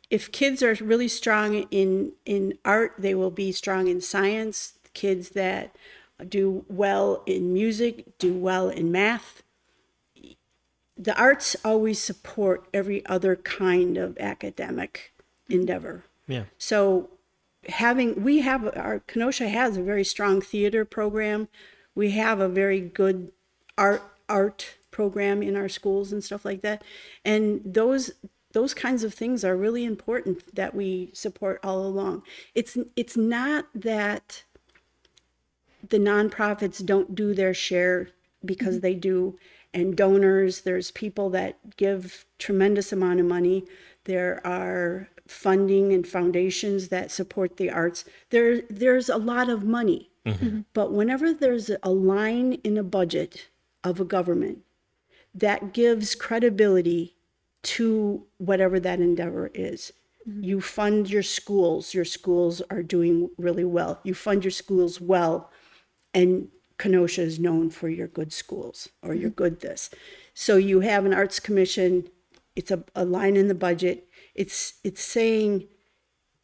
[0.09, 4.73] If kids are really strong in in art, they will be strong in science.
[4.93, 5.75] Kids that
[6.27, 9.43] do well in music do well in math.
[10.97, 15.13] The arts always support every other kind of academic
[15.49, 16.03] endeavor.
[16.27, 16.43] Yeah.
[16.57, 17.09] So
[17.69, 21.47] having we have our Kenosha has a very strong theater program.
[21.95, 23.31] We have a very good
[23.77, 26.83] art art program in our schools and stuff like that.
[27.25, 28.11] And those
[28.53, 32.23] those kinds of things are really important that we support all along.
[32.53, 34.43] It's it's not that
[35.91, 38.09] the nonprofits don't do their share
[38.43, 38.81] because mm-hmm.
[38.81, 39.37] they do.
[39.73, 43.65] And donors there's people that give tremendous amount of money.
[44.05, 48.03] There are funding and foundations that support the arts.
[48.31, 50.09] There there's a lot of money.
[50.25, 50.45] Mm-hmm.
[50.45, 50.59] Mm-hmm.
[50.73, 53.49] But whenever there's a line in a budget
[53.83, 54.59] of a government
[55.33, 57.15] that gives credibility
[57.63, 59.93] to whatever that endeavor is.
[60.25, 63.99] You fund your schools, your schools are doing really well.
[64.03, 65.49] You fund your schools well,
[66.13, 69.35] and Kenosha is known for your good schools or your mm-hmm.
[69.35, 69.89] good this.
[70.33, 72.09] So you have an arts commission,
[72.55, 74.07] it's a, a line in the budget.
[74.33, 75.67] It's it's saying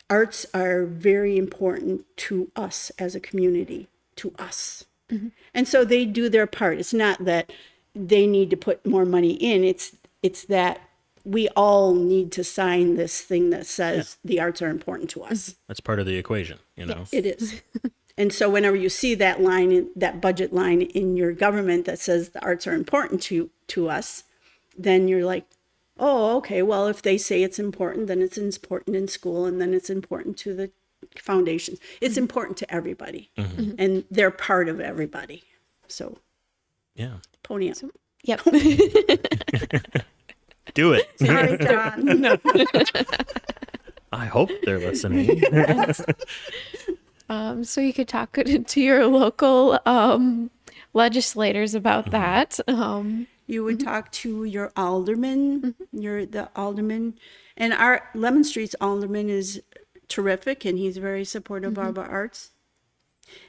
[0.10, 3.88] arts are very important to us as a community,
[4.18, 4.86] to us.
[5.10, 5.30] Mm-hmm.
[5.54, 6.80] And so they do their part.
[6.80, 7.52] It's not that
[7.96, 9.64] they need to put more money in.
[9.64, 10.82] It's it's that
[11.24, 15.50] we all need to sign this thing that says the arts are important to us.
[15.50, 15.60] Mm-hmm.
[15.68, 17.06] That's part of the equation, you know?
[17.12, 17.62] It is.
[18.18, 22.00] and so whenever you see that line in that budget line in your government that
[22.00, 24.24] says the arts are important to to us,
[24.78, 25.46] then you're like,
[26.00, 29.74] oh, okay, well if they say it's important, then it's important in school and then
[29.74, 30.72] it's important to the
[31.16, 31.80] foundations.
[32.02, 32.24] It's mm-hmm.
[32.24, 33.30] important to everybody.
[33.38, 33.62] Mm-hmm.
[33.62, 33.76] Mm-hmm.
[33.78, 35.44] And they're part of everybody.
[35.88, 36.18] So
[36.96, 37.18] Yeah.
[37.44, 37.78] pony up.
[38.24, 38.42] yep.
[40.74, 41.08] Do it.
[41.18, 42.40] Sorry, John.
[44.12, 45.42] I hope they're listening.
[47.30, 50.52] Um, so you could talk to your local um,
[50.94, 52.60] legislators about that.
[52.68, 57.18] Um, You would talk to your alderman, your the alderman,
[57.56, 59.62] and our Lemon Street's alderman is
[60.10, 62.52] terrific, and he's very supportive of our arts.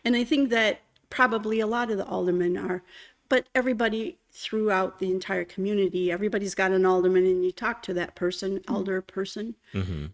[0.05, 2.83] And I think that probably a lot of the aldermen are,
[3.29, 8.14] but everybody throughout the entire community, everybody's got an alderman, and you talk to that
[8.14, 9.57] person, elder person,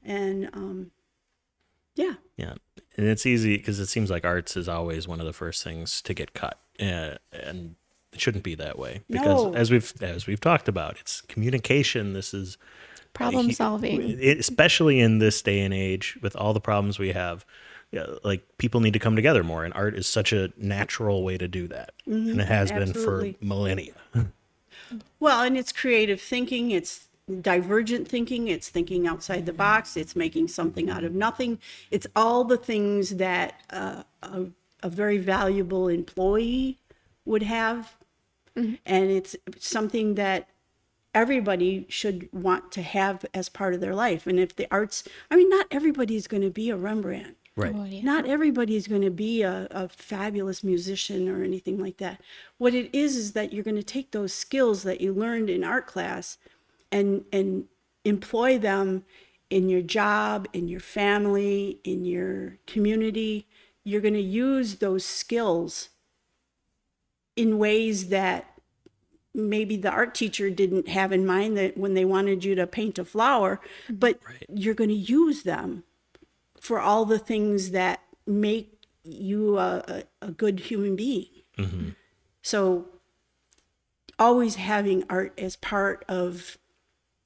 [0.03, 0.91] and um,
[1.95, 2.55] yeah, Yeah,
[2.97, 6.01] and it's easy because it seems like arts is always one of the first things
[6.03, 7.75] to get cut, uh, and
[8.13, 9.55] it shouldn't be that way because No.
[9.55, 12.13] as we've as we've talked about, it's communication.
[12.13, 12.57] This is
[13.13, 14.19] problem solving.
[14.21, 17.45] especially in this day and age with all the problems we have.
[18.25, 21.47] Like people need to come together more, and art is such a natural way to
[21.47, 23.93] do that, and it has been for millennia.
[25.19, 27.07] Well, and it's creative thinking, it's
[27.41, 31.59] divergent thinking, it's thinking outside the box, it's making something out of nothing.
[31.91, 34.47] It's all the things that uh, a,
[34.83, 36.79] a very valuable employee
[37.25, 37.97] would have.
[38.57, 40.49] And it's something that
[41.15, 44.27] everybody should want to have as part of their life.
[44.27, 47.37] And if the arts, I mean, not everybody's going to be a Rembrandt.
[47.57, 47.75] Right.
[47.77, 48.03] Oh, yeah.
[48.03, 52.21] Not everybody is going to be a, a fabulous musician or anything like that.
[52.59, 55.63] What it is is that you're going to take those skills that you learned in
[55.63, 56.37] art class
[56.95, 57.65] and and
[58.05, 59.05] employ them
[59.51, 63.47] in your job, in your family, in your community.
[63.83, 65.91] You're going to use those skills
[67.37, 68.47] in ways that
[69.35, 72.99] maybe the art teacher didn't have in mind that when they wanted you to paint
[72.99, 73.97] a flower, mm-hmm.
[73.97, 75.83] but you're going to use them
[76.61, 81.27] for all the things that make you a, a, a good human being.
[81.59, 81.89] Mm-hmm.
[82.43, 82.87] So,
[84.19, 86.57] always having art as part of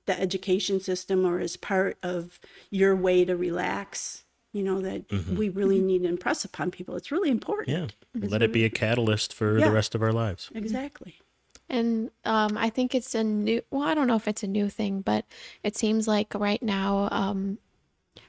[0.08, 2.40] the education system or as part of
[2.70, 5.04] your way to relax, you know, that
[5.36, 6.96] we really need to impress upon people.
[6.96, 7.68] It's really important.
[8.14, 8.28] Yeah.
[8.28, 9.66] Let it be a catalyst for Yeah.
[9.68, 10.50] the rest of our lives.
[10.54, 11.20] Exactly.
[11.68, 14.70] And um, I think it's a new, well, I don't know if it's a new
[14.70, 15.26] thing, but
[15.62, 17.58] it seems like right now um,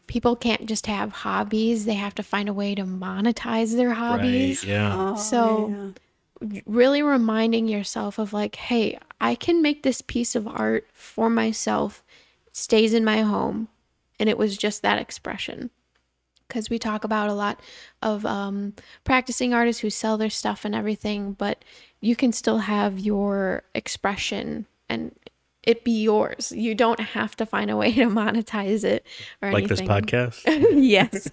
[0.07, 1.85] people can't just have hobbies.
[1.85, 4.63] They have to find a way to monetize their hobbies.
[4.65, 4.71] Right.
[4.71, 4.93] Yeah.
[5.13, 5.91] Oh, So- yeah.
[6.65, 12.03] Really reminding yourself of like, hey, I can make this piece of art for myself,
[12.47, 13.67] it stays in my home,
[14.19, 15.69] and it was just that expression.
[16.47, 17.59] Because we talk about a lot
[18.01, 18.73] of um,
[19.03, 21.63] practicing artists who sell their stuff and everything, but
[22.01, 25.13] you can still have your expression and
[25.63, 26.51] it be yours.
[26.51, 29.05] You don't have to find a way to monetize it
[29.41, 30.41] or Like this podcast.
[30.73, 31.29] yes.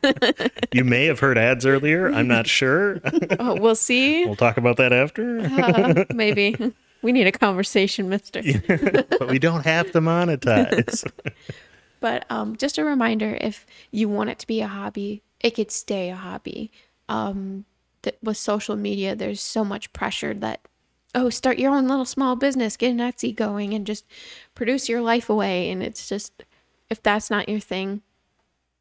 [0.72, 2.10] you may have heard ads earlier.
[2.12, 3.00] I'm not sure.
[3.38, 4.24] oh, we'll see.
[4.26, 5.40] we'll talk about that after.
[5.40, 6.56] Uh, maybe.
[7.02, 8.42] We need a conversation, mister.
[9.08, 11.08] but we don't have to monetize.
[12.00, 15.70] But um, just a reminder if you want it to be a hobby, it could
[15.70, 16.70] stay a hobby.
[17.08, 17.64] Um,
[18.02, 20.66] th- with social media, there's so much pressure that,
[21.16, 24.04] oh, start your own little small business, get an Etsy going, and just
[24.54, 25.70] produce your life away.
[25.70, 26.44] And it's just,
[26.90, 28.02] if that's not your thing,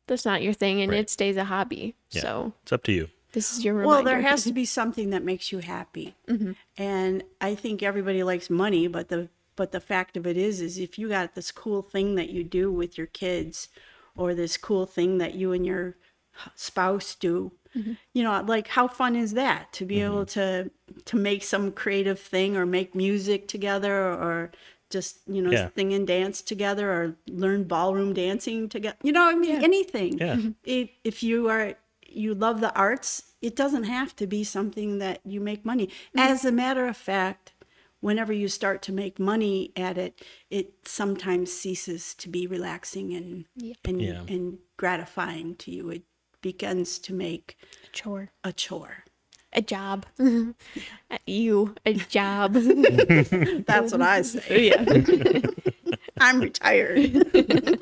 [0.08, 1.00] that's not your thing, and Right.
[1.02, 1.96] it stays a hobby.
[2.12, 2.22] Yeah.
[2.22, 3.10] So It's up to you.
[3.32, 3.96] this is your reminder.
[3.96, 6.16] Well, there has to be something that makes you happy.
[6.28, 6.52] mm-hmm.
[6.78, 10.78] And I think everybody likes money, but the but the fact of it is is
[10.78, 13.70] if you got this cool thing that you do with your kids
[14.18, 15.96] or this cool thing that you and your
[16.56, 17.94] spouse do, mm-hmm.
[18.14, 20.68] you know, like how fun is that to be able mm-hmm.
[20.68, 24.52] to to make some creative thing or make music together or
[24.90, 25.70] just, you know, Yeah.
[25.76, 28.98] sing and dance together or learn ballroom dancing together.
[29.04, 30.18] You know, I mean anything.
[30.20, 30.36] Yeah.
[30.36, 30.52] Mm-hmm.
[30.64, 31.76] if, if you are
[32.08, 35.90] you love the arts it doesn't have to be something that you make money.
[36.16, 37.54] As a matter of fact
[38.00, 43.46] whenever you start to make money at it it sometimes ceases to be relaxing and
[43.84, 44.22] and, Yeah.
[44.28, 45.90] and gratifying to you.
[45.90, 46.04] It
[46.50, 49.04] begins to make a chore, a chore
[49.52, 50.06] a job.
[51.26, 52.54] you, a job.
[53.66, 55.40] that's what i say yeah.
[56.20, 57.80] i'm retired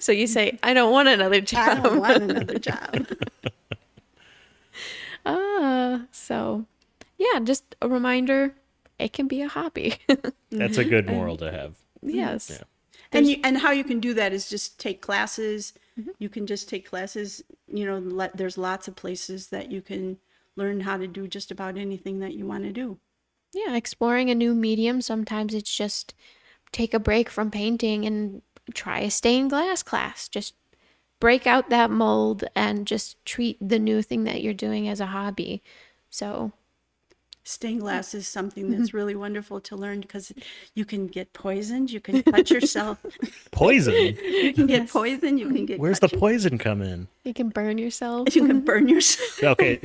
[0.00, 1.78] So you say, I don't want another job.
[1.78, 3.06] i don't want another job
[5.24, 6.66] Ah, so
[7.16, 8.52] yeah, just a reminder.
[8.98, 9.94] It can be a hobby.
[10.50, 11.76] That's a good moral to have.
[12.02, 12.50] yes.
[12.50, 12.64] Yeah.
[13.12, 15.72] and you, and how you can do that is just take classes.
[15.98, 16.10] Mm-hmm.
[16.18, 17.42] You can just take classes.
[17.66, 20.18] You know, let, there's lots of places that you can
[20.56, 22.98] learn how to do just about anything that you want to do.
[23.52, 25.00] Yeah, exploring a new medium.
[25.00, 26.14] Sometimes it's just
[26.72, 28.42] take a break from painting and
[28.72, 30.28] try a stained glass class.
[30.28, 30.54] Just
[31.20, 35.06] break out that mold and just treat the new thing that you're doing as a
[35.06, 35.62] hobby.
[36.10, 36.52] So,
[37.46, 37.84] Stained mm-hmm.
[37.84, 38.78] glass is something mm-hmm.
[38.78, 40.32] that's really wonderful to learn because
[40.74, 41.90] you can get poisoned.
[41.90, 42.98] You can cut yourself.
[43.50, 43.94] Poison.
[43.94, 45.38] You can get poisoned.
[45.38, 45.78] You can get.
[45.78, 47.06] Where's the cut poison come in?
[47.24, 48.34] you can burn yourself.
[48.34, 48.64] You can mm-hmm.
[48.64, 49.24] burn yourself.
[49.54, 49.80] Okay.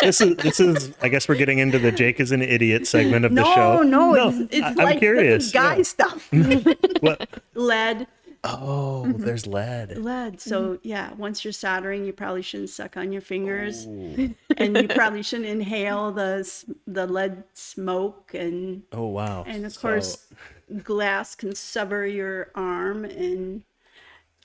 [0.00, 3.24] this is this is I guess we're getting into the Jake is an idiot segment
[3.24, 3.82] of the show.
[3.82, 5.82] no, no, it's, it's I- I'm like this curious, is guy yeah.
[5.82, 6.30] stuff.
[7.00, 7.28] What?
[7.54, 8.06] Lead,
[8.44, 9.22] Oh, mm-hmm.
[9.22, 9.96] there's lead.
[9.98, 10.40] lead.
[10.40, 10.88] So mm-hmm.
[10.88, 14.30] yeah, once you're soldering, you probably shouldn't suck on your fingers, oh.
[14.56, 16.48] and you probably shouldn't inhale the
[16.86, 19.44] the lead smoke, and Oh wow.
[19.46, 20.26] and of So- course,
[20.82, 23.62] glass can sever your arm, and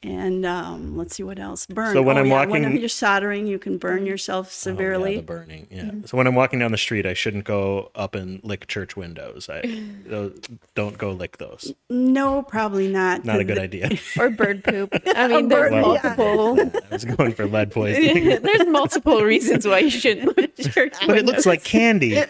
[0.03, 1.65] and um, let's see what else.
[1.67, 1.93] Burn.
[1.93, 4.53] So when Oh, I'm yeah, walking- whenever you're soldering, you can burn yourself Oh, yeah,
[4.53, 5.15] severely.
[5.17, 5.67] the burning.
[5.69, 5.91] Yeah.
[6.05, 9.47] So when I'm walking down the street, I shouldn't go up and lick church windows.
[9.49, 9.61] I
[10.75, 11.73] don't go lick those.
[11.89, 13.25] no, probably not.
[13.25, 13.89] Not a good idea.
[14.19, 14.89] or bird poop.
[15.15, 15.81] I mean, there's bird, yeah.
[15.81, 16.59] multiple.
[16.89, 18.41] I was going for lead poisoning.
[18.41, 22.21] there's multiple reasons why you shouldn't lick at church But it looks like candy.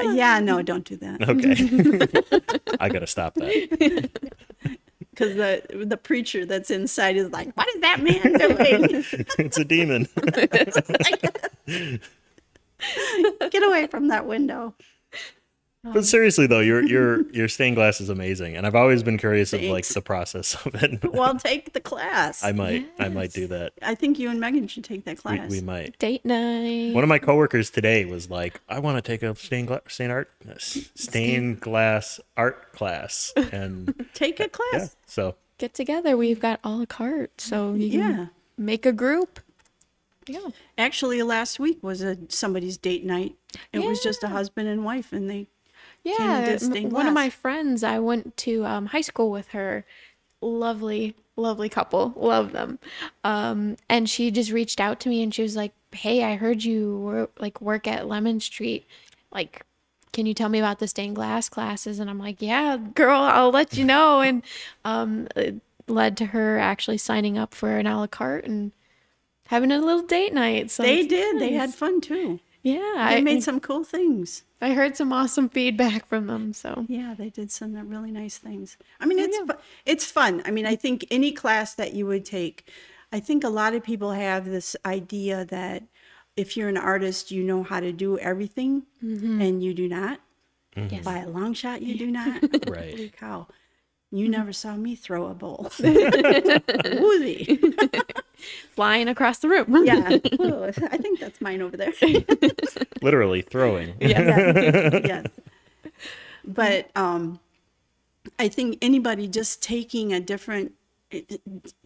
[0.00, 1.28] Uh, oh, yeah, no, don't do that.
[1.28, 2.74] Okay.
[2.80, 4.10] I gotta stop that.
[5.10, 9.04] because the the preacher that's inside is like, "What is that man doing?
[9.38, 10.08] it's a demon.
[13.50, 14.74] Get away from that window!"
[15.82, 19.52] But seriously though, your your your stained glass is amazing, and I've always been curious
[19.52, 21.02] of like the process of it.
[21.12, 22.44] Well, take the class.
[22.44, 23.72] I might I might do that.
[23.82, 25.50] I think you and Megan should take that class.
[25.50, 25.98] we might.
[25.98, 26.92] Date night.
[26.94, 30.12] One of my coworkers today was like, "I want to take a stained glass, stained
[30.12, 34.96] art, uh, stained glass art class," and take a uh, yeah, class.
[35.06, 36.16] so Get together.
[36.16, 38.26] We've got a la carte, so you can Yeah.
[38.56, 39.40] make a group.
[40.26, 40.48] Yeah.
[40.78, 43.34] Actually, last week was a somebody's date night.
[43.72, 45.48] It was just a husband and wife, and they
[46.02, 46.56] Yeah,
[46.94, 49.84] one of my friends, I went to um, high school with her.
[50.40, 52.14] Lovely, lovely couple.
[52.16, 52.78] Love them.
[53.24, 56.64] Um, and she just reached out to me and she was like, "Hey, I heard
[56.64, 58.86] you wor- like work at Lemon Street.
[59.30, 59.62] Like,
[60.12, 63.50] can you tell me about the stained glass classes?" And I'm like, "Yeah, girl, I'll
[63.50, 64.42] let you know." And
[64.84, 68.72] um, it led to her actually signing up for an a la carte and
[69.48, 70.70] having a little date night.
[70.70, 71.38] So they did.
[71.38, 72.40] They had fun too.
[72.62, 73.08] Yeah.
[73.08, 74.42] They I made some cool things.
[74.60, 76.52] I heard some awesome feedback from them.
[76.52, 78.76] So Yeah, they did some really nice things.
[79.00, 80.42] I mean, oh, it's fu- it's fun.
[80.44, 82.70] I mean, I think any class that you would take,
[83.12, 85.84] I think a lot of people have this idea that
[86.36, 89.40] if you're an artist, you know how to do everything, mm-hmm.
[89.40, 90.20] and you do not.
[90.76, 91.04] yes.
[91.04, 92.42] By a long shot, you do not.
[92.70, 92.90] Right.
[92.90, 93.48] Holy cow!
[94.12, 94.32] You mm-hmm.
[94.32, 95.70] never saw me throw a bowl.
[95.80, 97.60] Woozy.
[98.70, 99.84] Flying across the room.
[99.84, 100.10] Yeah.
[100.40, 101.92] Ooh, I think that's mine over there.
[103.02, 103.94] literally throwing.
[104.00, 105.26] yes, yes.
[106.44, 107.40] But um,
[108.38, 110.72] I think anybody just taking a different,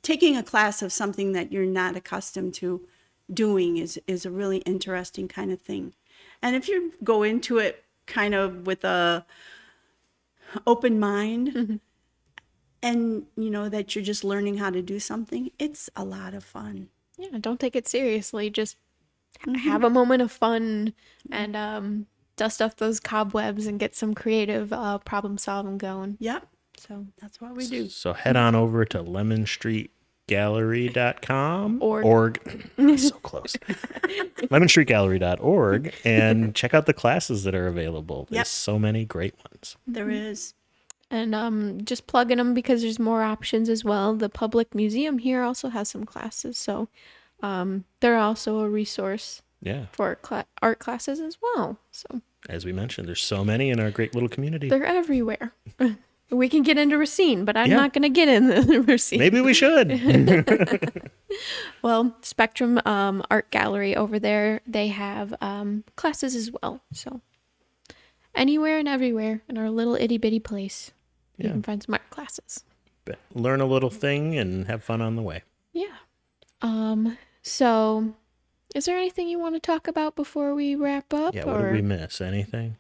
[0.03, 2.87] taking a class of something that you're not accustomed to
[3.33, 5.95] doing is is a really interesting kind of thing.
[6.43, 9.25] And if you go into it kind of with a
[10.67, 11.81] open mind,
[12.85, 16.45] and you know that you're just learning how to do something, it's a lot of
[16.45, 16.89] fun.
[17.19, 18.49] Yeah, don't take it seriously.
[18.51, 18.77] Just
[19.45, 20.93] ha- have a moment of fun
[21.33, 22.07] and um,
[22.37, 26.17] dust off those cobwebs and get some creative uh, problem solving going.
[26.21, 27.89] Yep, So, that's what we do.
[27.89, 32.05] So head on over to lemonstreetgallery.com Org.
[32.05, 32.71] org.
[32.99, 33.57] so close.
[34.51, 38.27] lemonstreetgallery.org and check out the classes that are available.
[38.31, 38.47] There's Yep.
[38.47, 39.77] so many great ones.
[39.87, 40.55] There is.
[41.15, 44.15] And um, just plugging them because there's more options as well.
[44.15, 46.89] The public museum here also has some classes, so
[47.43, 49.87] um, they're also a resource Yeah.
[49.93, 51.79] for cla- art classes as well.
[51.91, 54.69] So As we mentioned, there's so many in our great little community.
[54.69, 55.53] they're everywhere.
[56.31, 57.77] we can get into Racine, but I'm Yeah.
[57.77, 59.19] not going to get in the Racine.
[59.19, 59.91] Maybe we should.
[61.83, 66.81] Well, Spectrum um, Art Gallery over there, they have um, classes as well.
[66.93, 67.21] So
[68.35, 70.93] anywhere and everywhere in our little itty bitty place,
[71.37, 71.51] you Yeah.
[71.53, 72.65] can find some art classes.
[73.05, 75.43] But Learn a little thing and have fun on the way.
[75.73, 75.97] Yeah.
[76.63, 77.19] Um.
[77.43, 78.15] So,
[78.75, 81.35] is there anything you want to talk about before we wrap up?
[81.35, 82.21] Yeah, what did we miss?
[82.21, 82.77] Anything?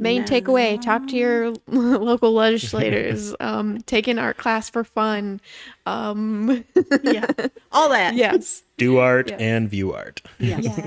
[0.00, 3.34] main takeaway: talk to your local legislators.
[3.40, 5.40] um, take an art class for fun.
[5.86, 6.64] Um.
[7.02, 7.26] Yeah,
[7.72, 8.14] all that.
[8.14, 8.62] yes.
[8.76, 9.36] Do art Yeah.
[9.38, 10.22] and view art.
[10.38, 10.64] Yes.
[10.64, 10.78] Yes.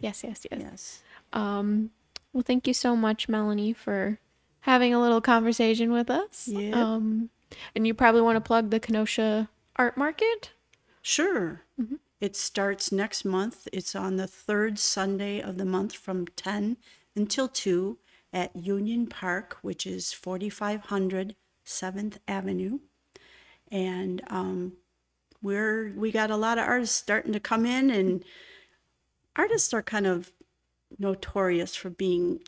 [0.00, 0.24] Yes.
[0.24, 0.46] Yes.
[0.50, 0.60] Yes.
[0.60, 1.02] yes.
[1.32, 1.90] Um,
[2.32, 4.18] well, thank you so much, Melanie, for
[4.60, 6.48] having a little conversation with us.
[6.48, 6.74] Yep.
[6.74, 7.30] Um,
[7.74, 10.50] and you probably want to plug the Kenosha Art Market.
[11.02, 11.62] Sure.
[12.20, 13.66] It starts next month.
[13.72, 16.76] It's on the third Sunday of the month from 10
[17.16, 17.98] until 2
[18.32, 21.34] at Union Park, which is 4500
[21.64, 22.80] 7th Avenue.
[23.70, 24.74] And um,
[25.40, 28.24] we're we got a lot of artists starting to come in, and
[29.36, 30.32] artists are kind of
[30.98, 32.40] notorious for being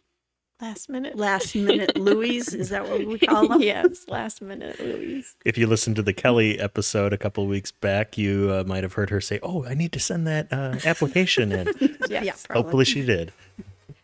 [0.62, 1.16] Last minute.
[1.16, 2.54] last minute Louis.
[2.54, 3.60] Is that what we call them?
[3.60, 5.34] yes, last minute Louise.
[5.44, 8.92] If you listened to the Kelly episode a couple weeks back, you uh, might have
[8.92, 11.66] heard her say, "Oh, I need to send that uh, application in."
[12.08, 12.24] Yes.
[12.24, 12.62] Yeah, probably.
[12.62, 13.32] Hopefully, she did.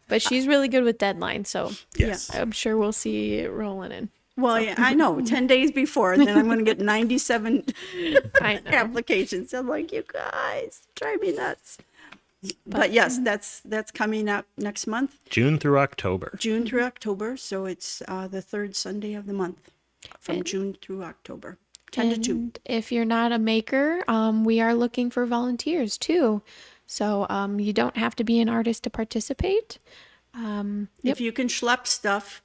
[0.09, 2.35] But she's really good with deadlines, so Yes.
[2.35, 4.09] I'm sure we'll see it rolling in.
[4.37, 5.21] Well, yeah, I know.
[5.21, 7.65] 10 days before, then I'm going to get 97
[8.41, 9.53] applications.
[9.53, 11.79] I'm like, you guys, drive me nuts.
[12.67, 16.35] But yes, that's that's coming up next month, June through October.
[16.39, 17.37] June through October.
[17.37, 19.71] So it's uh, the third Sunday of the month,
[20.21, 21.59] from June through October,
[21.91, 22.33] ten to two.
[22.33, 26.43] And if you're not a maker, um, we are looking for volunteers too.
[26.87, 29.79] So um, you don't have to be an artist to participate.
[30.33, 32.43] Um, If you can schlep stuff,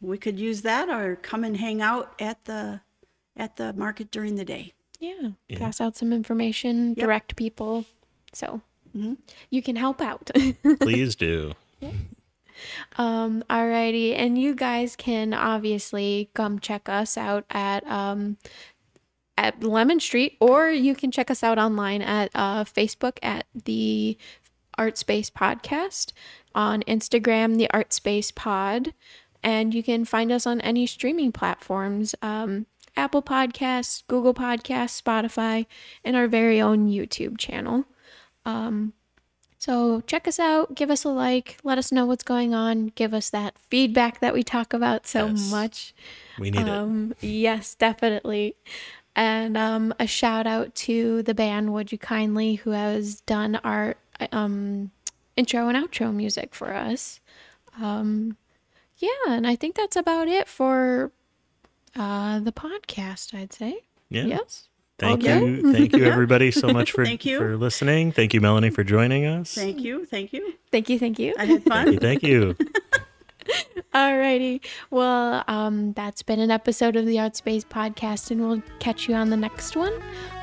[0.00, 2.80] we could use that, or come and hang out at the
[3.36, 4.72] at the market during the day.
[5.00, 7.84] yeah, pass out some information, direct people.
[8.32, 8.62] So
[9.50, 10.30] you can help out.
[10.80, 11.54] Please do.
[12.96, 18.36] Um, alrighty, and you guys can obviously come check us out at um,
[19.36, 24.16] at Lemon Street, or you can check us out online at uh, Facebook at the
[24.78, 26.12] Art Space Podcast,
[26.54, 28.94] on Instagram the Art Space Pod,
[29.42, 32.14] and you can find us on any streaming platforms.
[32.22, 32.66] Um,
[32.96, 35.66] Apple Podcasts, Google Podcasts, Spotify,
[36.04, 37.86] and our very own YouTube channel.
[38.44, 38.92] Um,
[39.58, 43.14] so check us out, give us a like, let us know what's going on, give
[43.14, 45.50] us that feedback that we talk about so Yes.
[45.50, 45.94] much.
[46.38, 46.68] We need it.
[46.68, 48.56] Um, yes, definitely.
[49.16, 53.94] And um, a shout out to the band Would You Kindly, who has done our
[54.32, 54.90] um,
[55.36, 57.20] intro and outro music for us.
[57.80, 58.36] Um,
[58.98, 61.12] yeah, and I think that's about it for
[61.96, 63.78] uh, the podcast, I'd say.
[64.10, 64.24] Yeah.
[64.24, 64.68] Yes.
[64.98, 65.44] Thank Okay.
[65.44, 65.72] you.
[65.72, 67.38] Thank you, everybody, so much for, Thank you.
[67.38, 68.12] for listening.
[68.12, 69.52] Thank you, Melanie, for joining us.
[69.54, 70.04] Thank you.
[70.04, 70.54] Thank you.
[70.70, 70.98] Thank you.
[70.98, 71.34] Thank you.
[71.38, 71.92] I had Thank you.
[71.92, 71.98] fun.
[71.98, 72.56] Thank you.
[73.94, 74.60] Alrighty.
[74.90, 79.14] Well, um, that's been an episode of the Art Space podcast, and we'll catch you
[79.14, 79.92] on the next one.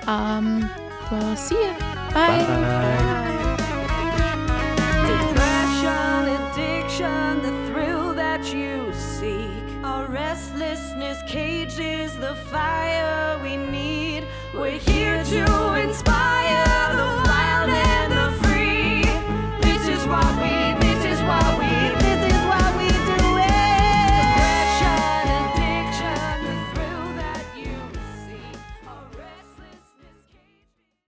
[0.07, 0.69] Um,
[1.11, 1.71] we'll see you.
[2.13, 2.45] Bye.
[2.45, 3.27] Bye.